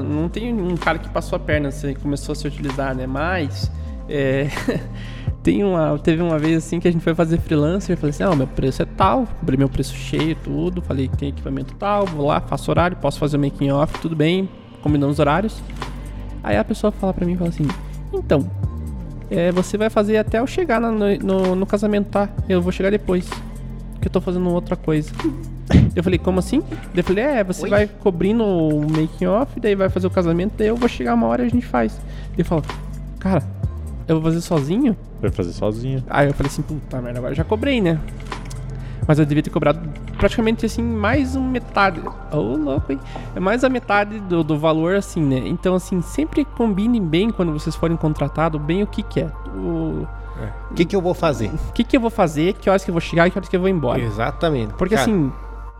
[0.06, 3.06] não tem um cara que passou a perna, assim, começou a se utilizar, né?
[3.06, 3.70] Mas.
[4.08, 4.48] É,
[5.42, 7.94] tem uma, teve uma vez assim que a gente foi fazer freelancer.
[7.94, 9.26] Eu falei assim: não, meu preço é tal.
[9.38, 10.82] Cobrei meu preço cheio, tudo.
[10.82, 12.04] Falei que tem equipamento tal.
[12.06, 14.48] Vou lá, faço horário, posso fazer o making off, tudo bem.
[14.82, 15.62] Combinamos os horários.
[16.42, 17.68] Aí a pessoa fala pra mim: fala assim,
[18.12, 18.50] então.
[19.30, 22.28] é, você vai fazer até eu chegar no, no, no casamento, tá?
[22.48, 23.30] Eu vou chegar depois.
[24.00, 25.12] Porque eu tô fazendo outra coisa.
[25.94, 26.60] Eu falei, como assim?
[26.60, 30.54] Daí Eu falei, é, você vai cobrindo o making off, daí vai fazer o casamento,
[30.56, 32.00] daí eu vou chegar uma hora e a gente faz.
[32.32, 32.64] Ele falou,
[33.18, 33.42] cara,
[34.08, 34.96] eu vou fazer sozinho?
[35.20, 36.02] Vai fazer sozinho.
[36.08, 38.00] Aí eu falei assim, puta merda, agora eu já cobrei, né?
[39.06, 39.80] Mas eu devia ter cobrado
[40.16, 42.00] praticamente assim, mais um metade.
[42.32, 43.00] Ô, louco, hein?
[43.36, 45.42] É mais a metade do, do valor, assim, né?
[45.44, 49.30] Então, assim, sempre combine bem quando vocês forem contratados, bem o que, que é.
[49.54, 50.06] O
[50.70, 51.50] O que, que eu vou fazer?
[51.68, 53.48] o que, que eu vou fazer, que horas que eu vou chegar e que horas
[53.48, 54.00] que eu vou embora.
[54.00, 54.72] Exatamente.
[54.74, 55.32] Porque Cara, assim.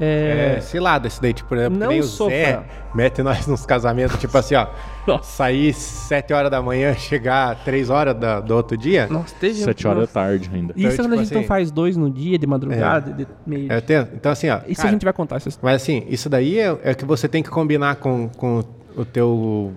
[0.03, 0.61] É, É.
[0.62, 2.34] cilada esse daí, tipo, por exemplo, que Não nem o sofra.
[2.34, 2.62] Zé
[2.94, 4.66] mete nós nos casamentos, tipo assim, ó.
[5.07, 5.30] Nossa.
[5.30, 9.07] Sair 7 horas da manhã, chegar 3 horas da- do outro dia.
[9.11, 9.57] Nossa, teve.
[9.57, 10.72] Sete horas da tarde ainda.
[10.74, 13.12] Isso é Então, quando a tipo gente não assim- faz dois no dia, de madrugada,
[13.12, 13.70] de meio.
[13.70, 13.76] É,
[14.14, 14.61] então, assim, ó.
[14.66, 15.36] Isso cara, a gente vai contar.
[15.36, 15.59] Essas...
[15.62, 18.64] Mas assim, isso daí é, é que você tem que combinar com, com
[18.96, 19.72] o teu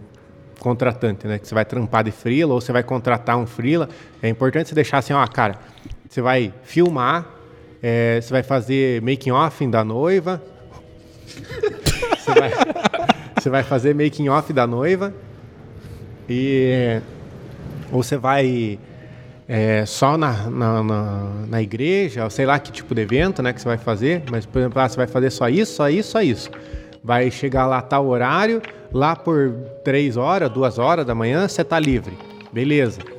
[0.64, 1.38] contratante, né?
[1.38, 3.90] Que você vai trampar de freela ou você vai contratar um freela.
[4.22, 5.60] É importante você deixar assim, ó, cara,
[6.10, 7.28] você vai filmar,
[7.82, 10.42] é, você vai fazer making off da noiva.
[12.18, 12.52] Você vai,
[13.38, 15.14] você vai fazer making off da noiva.
[16.30, 17.02] E
[17.92, 18.80] ou você vai
[19.48, 23.62] é, só na, na, na, na igreja, sei lá que tipo de evento né, que
[23.62, 26.22] você vai fazer, mas, por exemplo, ah, você vai fazer só isso, só isso, só
[26.22, 26.50] isso.
[27.04, 29.52] Vai chegar lá tal horário, lá por
[29.84, 32.18] três horas, duas horas da manhã, você tá livre.
[32.52, 33.13] Beleza.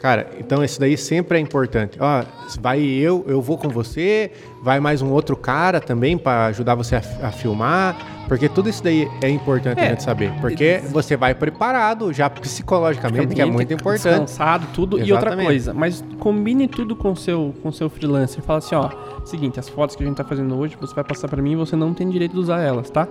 [0.00, 1.98] Cara, então isso daí sempre é importante.
[2.00, 2.24] Ó,
[2.58, 4.30] vai eu, eu vou com você,
[4.62, 7.94] vai mais um outro cara também para ajudar você a, a filmar,
[8.26, 9.88] porque tudo isso daí é importante a É.
[9.90, 14.08] gente saber, porque você vai preparado já psicologicamente, que é muito importante.
[14.24, 14.96] Descansado, tudo.
[14.98, 15.46] E outra Exatamente.
[15.46, 18.42] coisa, mas combine tudo com o seu, com seu freelancer.
[18.42, 18.88] Fala assim, ó,
[19.26, 21.56] seguinte, as fotos que a gente tá fazendo hoje, você vai passar pra mim e
[21.56, 23.06] você não tem direito de usar elas, tá?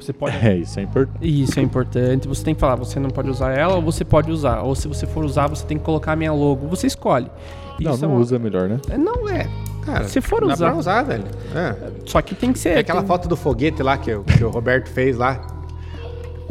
[0.00, 0.36] Você pode.
[0.46, 1.18] É, isso é importante.
[1.42, 2.28] Isso é importante.
[2.28, 4.60] Você tem que falar, você não pode usar ela ou você pode usar.
[4.62, 6.66] Ou se você for usar, você tem que colocar a minha logo.
[6.68, 7.26] Você escolhe.
[7.80, 8.80] Não, Isso é não uma- usa melhor, né?
[8.90, 9.46] É, Não é.
[9.84, 10.70] Cara, Se for dá usar.
[10.70, 11.24] pra usar, velho.
[11.54, 11.74] É.
[12.06, 12.70] Só que tem que ser.
[12.70, 15.46] É aquela tem- foto do foguete lá que, o- que o Roberto fez lá.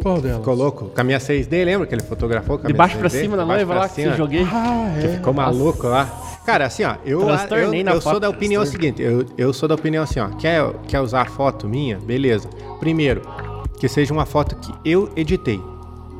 [0.02, 0.38] Qual dela?
[0.38, 0.86] Ficou louco.
[0.86, 2.58] Com a minha 6D, lembra que ele fotografou?
[2.58, 3.20] De baixo pra 6D?
[3.24, 4.42] cima da noiva lá que você joguei.
[4.50, 5.08] Ah, Que é.
[5.10, 6.08] ficou maluco lá.
[6.46, 10.04] Cara, assim, ó, eu, eu, eu sou da opinião seguinte, eu, eu sou da opinião
[10.04, 11.98] assim, ó, quer, quer usar a foto minha?
[11.98, 12.48] Beleza.
[12.78, 13.22] Primeiro,
[13.80, 15.60] que seja uma foto que eu editei,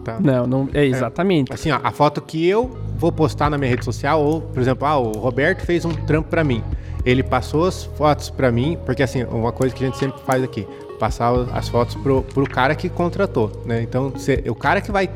[0.05, 0.19] tá?
[0.21, 0.69] Não, não.
[0.75, 1.53] É exatamente.
[1.53, 4.85] Assim, ó, a foto que eu vou postar na minha rede social, ou, por exemplo,
[4.87, 6.61] ah, o Roberto fez um trampo pra mim.
[7.05, 10.43] ele passou as fotos pra mim, porque assim, uma coisa que a gente sempre faz
[10.43, 10.67] aqui,
[10.99, 13.81] passar as fotos pro, pro cara que contratou, né?
[13.81, 15.09] Então, cê, o cara que vai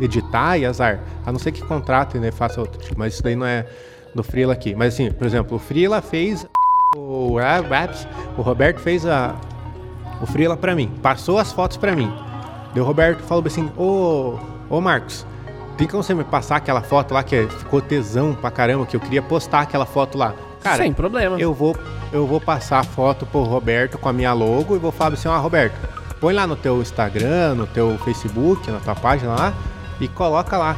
[0.00, 3.34] editar e azar, a não ser que contrate, né, faça outro tipo, mas isso daí
[3.34, 3.66] não é
[4.16, 4.74] do Freela aqui.
[4.74, 6.46] Mas assim, por exemplo, o Freela fez
[6.96, 9.34] o Raps, o Roberto fez a
[10.20, 12.10] o Freela pra mim, passou as fotos pra mim.
[12.72, 14.38] Daí o Roberto falou assim: Ô,
[14.70, 15.26] ô Marcos,
[15.76, 19.00] tem como você me passar aquela foto lá que ficou tesão pra caramba, que eu
[19.00, 20.34] queria postar aquela foto lá?
[20.62, 21.38] Cara, Sem problema.
[21.38, 21.76] eu vou,
[22.12, 25.28] eu vou passar a foto pro Roberto com a minha logo e vou falar assim:
[25.28, 25.74] Ó, Roberto,
[26.18, 29.54] põe lá no teu Instagram, no teu Facebook, na tua página lá
[30.00, 30.76] e coloca lá: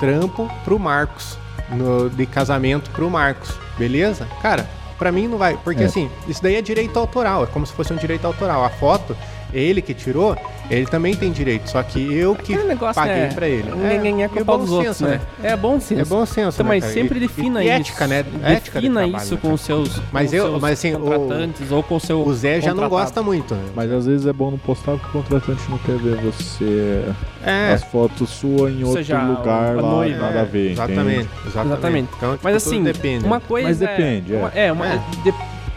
[0.00, 1.38] trampo pro Marcos,
[1.72, 4.26] no, de casamento pro Marcos, beleza?
[4.40, 4.68] Cara,
[4.98, 5.86] pra mim não vai, porque É.
[5.86, 8.64] assim, isso daí é direito autoral, é como se fosse um direito autoral.
[8.64, 9.16] A foto,
[9.52, 10.36] ele que tirou,
[10.70, 13.70] ele também tem direito, só que eu que Aquele negócio paguei é, pra ele.
[13.72, 15.20] Ninguém é, com e o pau bom dos outros, senso, né?
[15.42, 16.00] É bom senso.
[16.00, 16.94] É bom senso, Então, né, mas cara?
[16.94, 17.74] sempre E- defina e isso.
[17.76, 18.18] ética, né?
[18.44, 19.54] Ética Defina trabalho, isso né, com cara?
[19.54, 22.34] os seus, Mas com eu- seus mas assim, o- contratantes ou com o seu O
[22.34, 23.62] Zé já não gosta muito, né?
[23.76, 27.04] Mas às vezes é bom não postar porque o contratante não quer ver você.
[27.44, 27.72] É.
[27.72, 30.18] As fotos suas em Ou outro seja, lugar lá, noiva.
[30.18, 30.70] nada a ver.
[30.72, 31.28] Exatamente, entende?
[31.46, 31.72] exatamente.
[31.72, 32.08] Exatamente.
[32.16, 33.24] Então, tipo, Mas assim, depende.
[33.24, 34.36] uma coisa Mas depende, é.
[34.36, 34.38] é.
[34.38, 35.02] uma- é, uma- É.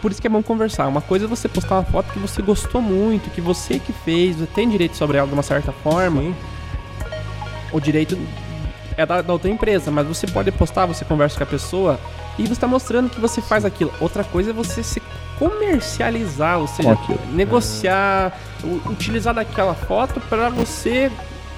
[0.02, 0.86] por isso que é bom conversar.
[0.86, 4.36] Uma coisa é você postar uma foto que você gostou muito, que você que fez,
[4.36, 6.20] você tem direito sobre ela de uma certa forma.
[6.20, 6.34] Sim.
[7.72, 8.18] O direito
[8.96, 12.00] é da, da outra empresa, mas você pode postar, você conversa com a pessoa
[12.38, 13.92] e você está mostrando que você faz aquilo.
[14.00, 15.02] Outra coisa é você se
[15.38, 17.18] comercializar, ou seja, aquilo.
[17.32, 21.10] negociar, u- utilizar daquela foto para você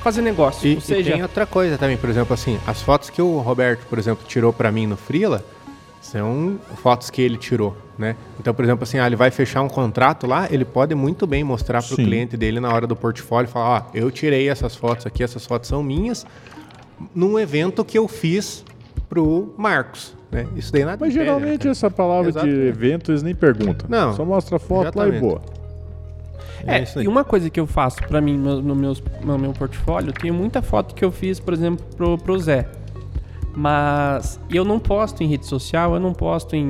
[0.03, 0.69] fazer negócio.
[0.69, 3.39] E, ou seja, e tem outra coisa também, por exemplo, assim, as fotos que o
[3.39, 5.45] Roberto, por exemplo, tirou pra mim no Freela,
[6.01, 8.17] são fotos que ele tirou, né?
[8.41, 11.45] Então, por exemplo, assim, ah, ele vai fechar um contrato lá, ele pode muito bem
[11.45, 12.05] mostrar pro Sim.
[12.05, 15.69] cliente dele na hora do portfólio, falar, ó, eu tirei essas fotos aqui, essas fotos
[15.69, 16.27] são minhas,
[17.15, 18.65] num evento que eu fiz
[19.09, 20.47] pro Marcos, né?
[20.57, 21.71] Isso daí nada Mas impede, né, geralmente cara?
[21.71, 22.47] essa palavra Exato.
[22.47, 23.89] de evento eles nem perguntam.
[23.89, 25.21] Não, Só mostra a foto lá e exatamente.
[25.21, 25.41] boa.
[26.67, 27.05] É, isso aí.
[27.05, 30.31] e uma coisa que eu faço pra mim no, no, meus, no meu portfólio, tem
[30.31, 32.67] muita foto que eu fiz, por exemplo, pro, pro Zé.
[33.59, 36.69] Mas eu não posto em rede social, eu não posto em,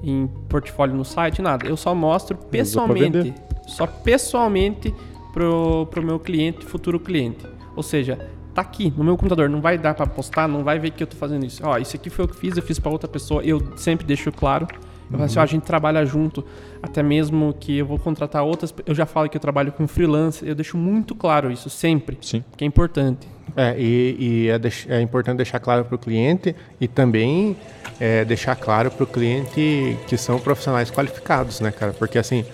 [0.00, 1.66] em portfólio no site, nada.
[1.66, 3.34] Eu só mostro pessoalmente,
[3.66, 4.94] só pessoalmente
[5.32, 7.44] pro, pro meu cliente, futuro cliente.
[7.74, 10.92] Ou seja, tá aqui no meu computador, não vai dar pra postar, não vai ver
[10.92, 11.62] que eu tô fazendo isso.
[11.66, 14.30] Ó, isso aqui foi o que fiz, eu fiz pra outra pessoa, eu sempre deixo
[14.30, 14.68] claro.
[15.10, 16.44] Eu falo assim, ó, a gente trabalha junto,
[16.82, 20.46] até mesmo que eu vou contratar outras, eu já falo que eu trabalho com freelance,
[20.46, 22.44] eu deixo muito claro isso sempre, Sim.
[22.56, 23.26] que é importante.
[23.56, 27.56] É, e, e é, é importante deixar claro para o cliente e também
[27.98, 31.92] é, deixar claro para o cliente que são profissionais qualificados, né, cara?
[31.92, 32.44] Porque assim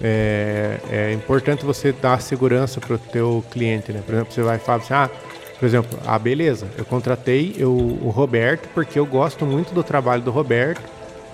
[0.00, 4.02] é, é importante você dar segurança para o teu cliente, né?
[4.04, 5.10] Por exemplo, você vai falar assim, ah,
[5.58, 10.22] por exemplo, ah, beleza, eu contratei eu, o Roberto porque eu gosto muito do trabalho
[10.22, 10.82] do Roberto,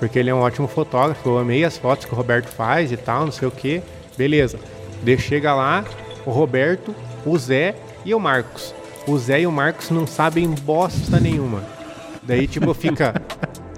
[0.01, 2.97] porque ele é um ótimo fotógrafo, eu amei as fotos que o Roberto faz e
[2.97, 3.83] tal, não sei o que,
[4.17, 4.59] beleza.
[5.03, 5.85] Daí chega lá
[6.27, 6.95] o Roberto,
[7.25, 8.75] o Zé e o Marcos.
[9.07, 11.63] O Zé e o Marcos não sabem bosta nenhuma.
[12.23, 13.15] Daí, tipo, fica.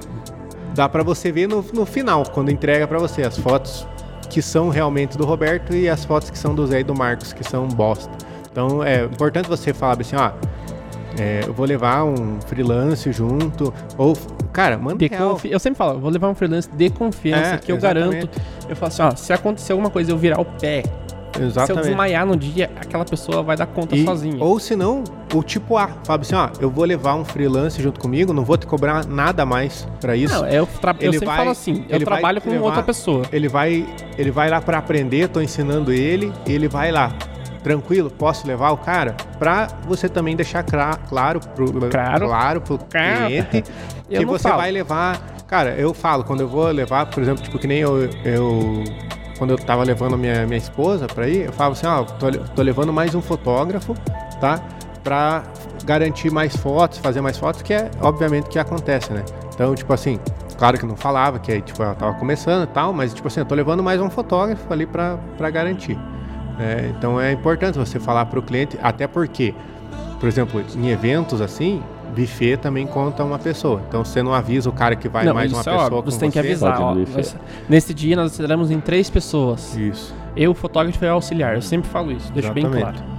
[0.74, 3.86] Dá pra você ver no, no final, quando entrega pra você as fotos
[4.30, 7.32] que são realmente do Roberto e as fotos que são do Zé e do Marcos,
[7.32, 8.10] que são bosta.
[8.50, 10.32] Então é importante você falar assim, ó.
[11.18, 13.72] É, eu vou levar um freelance junto.
[13.98, 14.16] Ou,
[14.52, 17.76] cara, manda confi- Eu sempre falo, vou levar um freelance de confiança, É, que eu
[17.76, 18.10] exatamente.
[18.26, 18.40] garanto.
[18.68, 20.82] Eu falo assim, ó, se acontecer alguma coisa eu virar o pé,
[21.34, 21.86] se eu Exatamente.
[21.86, 24.42] desmaiar no dia, aquela pessoa vai dar conta E- sozinha.
[24.44, 25.02] Ou se não,
[25.34, 25.88] o tipo A.
[26.04, 29.46] Fala assim, ó, eu vou levar um freelance junto comigo, não vou te cobrar nada
[29.46, 30.34] mais pra isso.
[30.34, 33.22] Não, eu, tra- eu Ele sempre vai- falo assim, eu trabalho com levar- outra pessoa.
[33.32, 33.86] Ele vai,
[34.18, 37.12] ele vai lá pra aprender, tô ensinando ele, ele vai lá.
[37.62, 39.14] Tranquilo, posso levar o cara?
[39.38, 40.64] Pra você também deixar
[41.08, 42.26] claro pro, Claro.
[42.26, 43.64] claro pro cliente
[44.10, 44.60] Eu que você falo.
[44.60, 45.20] vai levar.
[45.46, 48.08] Cara, eu falo, quando eu vou levar, por exemplo, tipo, que nem eu.
[48.24, 48.82] eu
[49.38, 52.30] quando eu tava levando a minha, minha esposa pra ir, eu falo assim, ó, tô,
[52.30, 53.94] tô levando mais um fotógrafo,
[54.40, 54.60] tá?
[55.02, 55.42] Pra
[55.84, 59.24] garantir mais fotos, fazer mais fotos, que é obviamente que acontece, né?
[59.52, 60.20] Então, tipo assim,
[60.56, 63.40] claro que não falava, que aí, tipo, ela tava começando e tal, mas, tipo assim,
[63.40, 65.98] eu tô levando mais um fotógrafo ali pra, pra garantir.
[66.58, 66.92] Né?
[66.96, 69.54] então é importante você falar pro cliente, até porque,
[70.20, 71.82] por exemplo, em eventos assim,
[72.16, 73.80] buffet também conta uma pessoa.
[73.88, 76.10] Então você não avisa o cara que vai não, mais uma é pessoa óbvio, com
[76.10, 76.80] você tem que avisar.
[76.80, 77.36] Ó, nós-
[77.68, 79.76] nesse dia nós estaremos em três pessoas.
[79.76, 80.14] Isso.
[80.36, 81.54] Eu, o fotógrafo e o auxiliar.
[81.54, 82.98] Eu sempre falo isso, deixo bem Exatamente.
[83.02, 83.12] claro.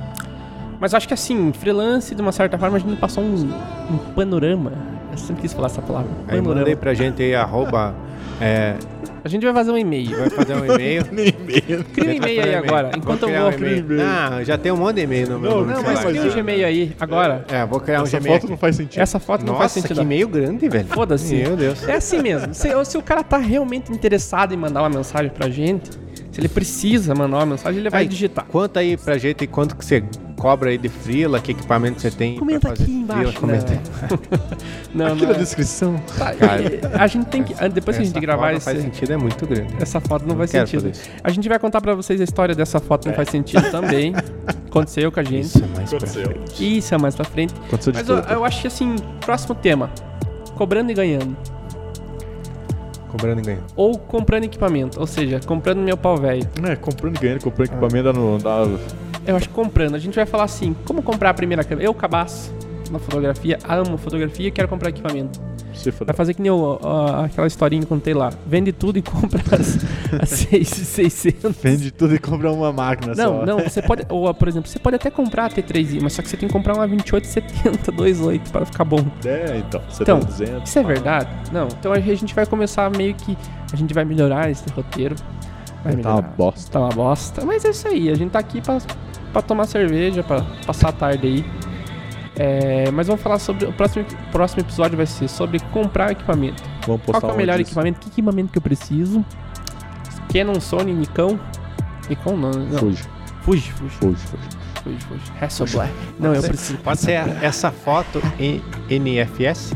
[0.79, 3.49] Mas acho que assim, freelance, de uma certa forma, a gente passou um,
[3.91, 4.71] um panorama.
[5.11, 6.09] Eu sempre quis falar essa palavra.
[6.27, 6.55] Aí Panorama.
[6.61, 7.93] mandei pra gente aí, arroba
[8.41, 8.75] É,
[9.23, 10.17] A gente vai fazer um e-mail.
[10.17, 11.03] vai fazer um e-mail.
[11.93, 13.49] Cria um e-mail aí agora, enquanto eu criar vou.
[13.51, 13.85] um e-mail.
[13.89, 16.65] Não, já tem um monte de e-mail no meu Não, Não, mas cria um Gmail
[16.65, 17.45] aí, agora.
[17.49, 18.33] É, vou criar um Essa Gmail.
[18.35, 18.51] foto aqui.
[18.51, 19.01] não faz sentido.
[19.01, 19.95] Essa foto não Nossa, faz sentido.
[19.95, 20.87] que e-mail grande, velho.
[20.87, 21.35] Foda-se.
[21.35, 21.87] Meu Deus.
[21.87, 22.53] É assim mesmo.
[22.53, 25.89] Se, se o cara tá realmente interessado em mandar uma mensagem pra gente,
[26.33, 28.43] se ele precisa mandar uma mensagem, ele vai Aí, digitar.
[28.45, 30.03] Conta aí pra gente quanto que você
[30.35, 33.21] cobra aí de frila, que equipamento você tem Comenta pra fazer aqui embaixo.
[33.21, 33.79] frila, comenta aí.
[34.93, 35.37] Não, não, Aqui na é.
[35.37, 35.95] descrição.
[36.17, 36.63] Tá, Cara,
[36.99, 37.53] a gente tem que.
[37.69, 39.73] Depois que a gente gravar esse, faz sentido, é muito grande.
[39.79, 40.89] essa foto, não, Não faz quero sentido.
[40.91, 41.09] fazer isso.
[41.23, 44.13] A gente vai contar pra vocês a história dessa foto, não faz sentido também.
[44.67, 45.45] Aconteceu com a gente.
[45.45, 46.25] Isso é mais pra Aconteceu.
[46.25, 46.77] frente.
[46.77, 47.53] Isso é mais pra frente.
[47.67, 48.33] Aconteceu de Mas eu, tudo.
[48.33, 49.89] eu acho que assim, próximo tema.
[50.55, 51.37] Cobrando e ganhando.
[53.13, 53.65] Cobrando e ganhando.
[53.75, 54.99] Ou comprando equipamento.
[54.99, 56.49] Ou seja, comprando meu pau velho.
[56.67, 58.39] É, comprando e ganhando, comprando equipamento dá no.
[58.39, 58.65] Dá...
[59.27, 59.93] Eu acho que comprando.
[59.93, 61.87] A gente vai falar assim, como comprar a primeira câmera.
[61.87, 62.51] Eu, cabaço,
[62.91, 65.39] na fotografia, amo fotografia e quero comprar equipamento.
[66.05, 68.31] Vai fazer que nem eu, ó, aquela historinha que eu contei lá.
[68.45, 69.79] Vende tudo e compra as,
[70.21, 71.55] as 6,600.
[71.61, 73.45] Vende tudo e compra uma máquina Não, só.
[73.45, 76.29] não, você pode, ou por exemplo, você pode até comprar a T3i, mas só que
[76.29, 79.03] você tem que comprar uma 2870 28 para ficar bom.
[79.25, 79.81] É, então.
[79.89, 80.63] Você Então, tá dizendo.
[80.63, 81.29] Isso é verdade?
[81.51, 81.67] Não.
[81.67, 83.35] Então a gente vai começar meio que
[83.71, 85.15] a gente vai melhorar esse roteiro.
[85.83, 86.71] Vai Tá uma bosta.
[86.71, 88.09] Tá uma bosta, mas é isso aí.
[88.09, 88.77] A gente tá aqui pra,
[89.33, 91.45] pra tomar cerveja, pra passar a tarde aí.
[92.35, 93.65] É, mas vamos falar sobre.
[93.65, 96.63] O próximo, próximo episódio vai ser sobre comprar equipamento.
[96.85, 97.69] Vamos Qual postar que é o melhor disso.
[97.69, 97.99] equipamento?
[97.99, 99.23] Que equipamento que eu preciso?
[100.31, 101.37] Canon, Sony, Nikon?
[102.09, 102.79] Nikon não, não.
[102.79, 103.03] Fuji,
[103.43, 104.63] Fuji, Fuji, fuji, fuji.
[104.83, 105.31] Fuji, Fuji.
[105.39, 105.91] Hasselblad.
[106.19, 106.47] Não, eu ser.
[106.47, 106.77] preciso.
[106.79, 107.11] Pode ser
[107.41, 109.73] essa foto em NFS?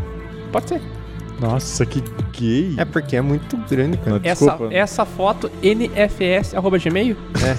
[0.51, 0.81] Pode ser.
[1.39, 2.03] Nossa, que
[2.33, 2.73] gay.
[2.77, 4.11] É porque é muito grande, cara.
[4.13, 7.15] Não, Essa, essa foto nfs arroba gmail?
[7.45, 7.55] É.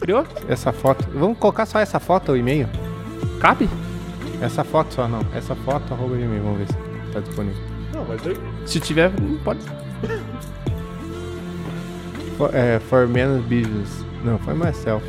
[0.00, 0.24] Criou?
[0.48, 1.06] Essa foto.
[1.14, 2.68] Vamos colocar só essa foto, o e-mail?
[3.44, 3.68] Cabe?
[4.40, 5.20] Essa foto só, não.
[5.34, 6.42] Essa foto, arroba gmail.
[6.42, 7.62] Vamos ver se tá disponível.
[7.92, 8.34] Não, mas eu...
[8.64, 9.10] Se tiver,
[9.44, 9.60] pode.
[12.38, 14.02] For, é, for menos business.
[14.24, 15.04] Não, foi myself.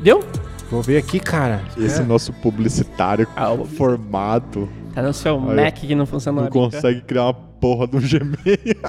[0.00, 0.22] Deu?
[0.70, 1.62] Vou ver aqui, cara.
[1.78, 2.04] Esse É.
[2.04, 7.00] nosso publicitário Ah, o- formado Tá no seu Aí, Mac que não funciona não consegue
[7.00, 8.82] criar uma porra um Gmail.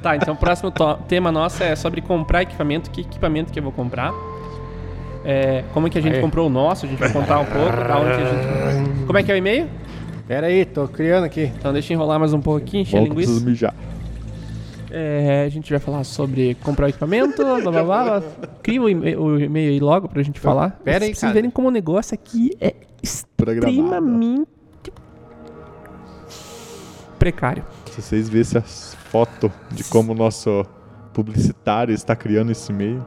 [0.00, 0.70] Tá, então o próximo
[1.08, 2.90] tema nosso é sobre comprar equipamento.
[2.92, 4.12] Que equipamento que eu vou comprar?
[5.24, 6.20] É, como é que a gente Aí.
[6.20, 6.84] comprou o nosso?
[6.84, 7.76] A gente vai contar um pouco.
[7.76, 9.06] Da onde que a gente...
[9.06, 9.68] Como é que é o e-mail?
[10.26, 11.52] Pera aí, tô criando aqui.
[11.58, 13.44] Então deixa eu enrolar mais um pouquinho, encher a linguiça.
[13.44, 13.74] mijar.
[14.90, 18.20] É, a gente vai falar sobre comprar o equipamento, blá blá blá.
[18.20, 18.22] blá.
[18.62, 20.78] Cria o e-mail, aí logo pra gente falar.
[20.84, 21.32] pera aí, Vocês cara.
[21.32, 22.74] verem como o negócio aqui é
[23.36, 23.72] Programado.
[23.72, 24.48] extremamente
[27.18, 27.64] precário.
[27.90, 30.64] Se vocês vissem as fotos de como o nosso
[31.12, 33.02] publicitário está criando esse e-mail.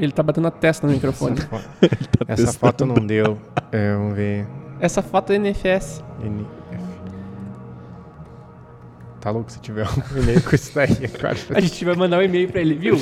[0.00, 1.36] Ele tá batendo a testa no microfone.
[1.38, 1.64] Essa, foto,
[2.26, 3.38] Tá essa foto não deu.
[3.70, 4.46] É, vamos ver.
[4.80, 6.02] Essa foto é NFS.
[6.24, 6.48] NF.
[9.20, 9.84] Tá louco se tiver
[10.14, 11.36] um e-mail com isso daí, cara.
[11.54, 12.96] A gente vai mandar um e-mail pra ele, viu?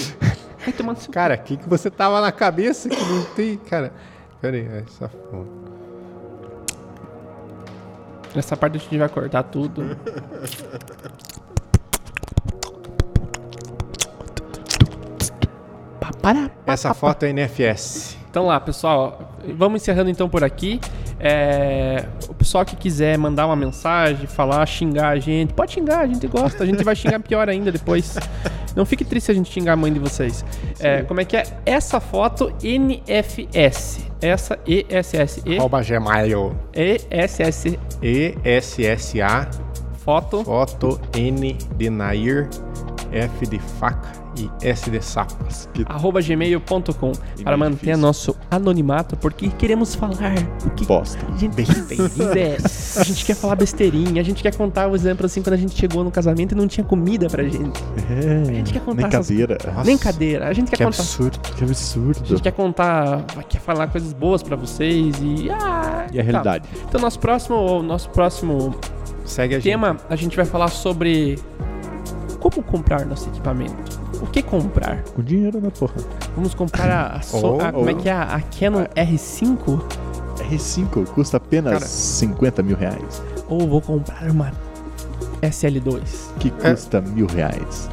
[0.59, 1.12] Vai tomar no seu...
[1.12, 3.92] Cara, o que, que você tava na cabeça que não tem, cara?
[4.40, 5.46] Pera aí, essa foto.
[8.34, 9.82] Nessa parte a gente vai cortar tudo.
[16.32, 16.50] para.
[16.66, 18.16] Essa foto é NFS.
[18.30, 20.80] Então lá, pessoal, vamos encerrando então por aqui.
[21.18, 26.06] É, o pessoal que quiser mandar uma mensagem, falar, xingar a gente, pode xingar, a
[26.06, 28.16] gente gosta, a gente vai xingar pior ainda depois.
[28.76, 30.44] Não fique triste se a gente xingar a mãe de vocês.
[30.78, 31.44] É, como é que é?
[31.64, 34.06] Essa foto NFS.
[34.20, 35.42] Essa ESS.
[35.46, 36.54] E, Arroba Gmail.
[36.74, 39.48] ESS ESSA,
[39.96, 40.44] foto.
[40.44, 42.48] foto N de Nair,
[43.10, 45.68] F de faca e S de sapas.
[45.86, 47.12] arroba gmail.com
[47.43, 47.97] para manter difícil.
[47.99, 50.34] nosso anonimato, porque queremos falar
[50.64, 51.18] o que Bosta.
[51.32, 51.57] a gente
[52.09, 52.59] quiser.
[52.97, 55.76] A gente quer falar besteirinha, a gente quer contar o exemplo assim quando a gente
[55.76, 57.82] chegou no casamento e não tinha comida pra gente.
[58.11, 59.59] É, gente quer contar nem essas- cadeira.
[59.66, 60.49] Nossa, Nem cadeira.
[60.49, 60.99] A gente quer Que contar.
[61.03, 61.39] absurdo.
[61.57, 62.20] Que absurdo.
[62.22, 65.51] A gente quer contar, quer falar coisas boas pra vocês e.
[65.51, 66.30] Ah, E a tá.
[66.30, 66.68] realidade?
[66.89, 68.74] Então, nosso próximo, nosso próximo
[69.24, 69.70] Segue a gente.
[69.70, 71.39] tema, a gente vai falar sobre
[72.41, 73.99] como comprar nosso equipamento.
[74.20, 75.02] O que comprar?
[75.14, 75.94] Com dinheiro, né, porra?
[76.34, 78.12] Vamos comprar a, a so- Ou- a- como é que é?
[78.12, 79.80] A Canon R5?
[80.50, 81.86] R5 custa apenas Cara.
[81.86, 83.22] 50 mil reais.
[83.48, 84.52] Ou vou comprar uma
[85.42, 86.00] SL2?
[86.38, 87.88] Que custa mil reais.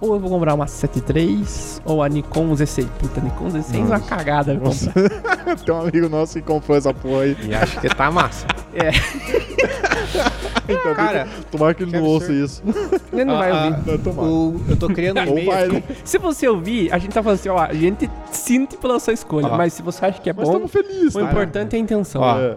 [0.00, 2.86] Ou eu vou comprar uma 73 ou a Nikon Z6.
[2.98, 4.60] Puta, Nikon Z6 é uma cagada.
[5.64, 7.36] Tem um amigo nosso que comprou essa porra aí.
[7.44, 8.46] E acho que tá massa.
[8.74, 8.90] É,
[10.68, 12.44] Então, Cara, tomara que ele que não ouça absurdo.
[12.44, 12.62] isso.
[13.12, 13.90] ele não vai Ah, ouvir.
[13.90, 14.28] Não, tomara.
[14.28, 15.46] o- eu tô criando um e-mail.
[15.46, 15.82] vai, né?
[16.04, 19.48] Se você ouvir, a gente tá falando assim, ó, a gente sinte pela sua escolha.
[19.48, 19.56] Ó.
[19.56, 21.24] Mas se você acha que é Mas bom, estamos felizes, o tá?
[21.30, 22.22] importante é a intenção.
[22.22, 22.38] Ó.
[22.40, 22.56] É.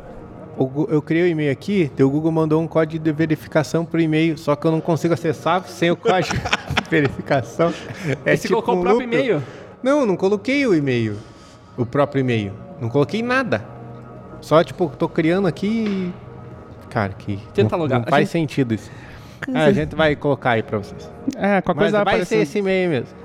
[0.57, 4.37] o eu criei o e-mail aqui, o Google mandou um código de verificação pro e-mail,
[4.37, 6.35] só que eu não consigo acessar sem o código
[6.83, 7.71] de verificação.
[8.25, 9.19] É você colocou o um próprio lucro.
[9.19, 9.43] e-mail.
[9.83, 11.15] Não, não coloquei o e-mail.
[11.77, 12.53] O próprio e-mail.
[12.81, 13.63] Não coloquei nada.
[14.41, 16.13] Só, tipo, tô criando aqui e...
[16.89, 17.37] Cara, que...
[17.53, 17.99] Tenta não, logar.
[17.99, 18.89] Não A faz gente- sentido isso.
[19.53, 21.09] Ah, a gente vai colocar aí pra vocês.
[21.35, 22.25] É, qualquer Mas coisa vai aparecer.
[22.37, 23.15] ser esse e-mail mesmo.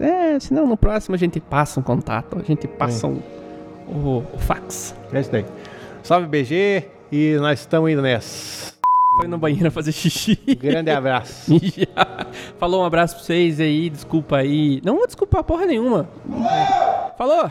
[0.00, 3.20] É, senão no próximo a gente passa um contato, a gente passa um,
[3.88, 4.94] o, o fax.
[5.12, 5.44] É isso daí.
[6.02, 6.84] Salve, BG.
[7.10, 8.72] E nós estamos indo nessa.
[9.18, 10.34] Foi no banheiro fazer xixi.
[10.58, 11.52] Grande abraço.
[12.58, 14.80] Falou um abraço pra vocês aí, desculpa aí.
[14.84, 16.08] Não vou desculpar porra nenhuma.
[17.18, 17.50] Falou!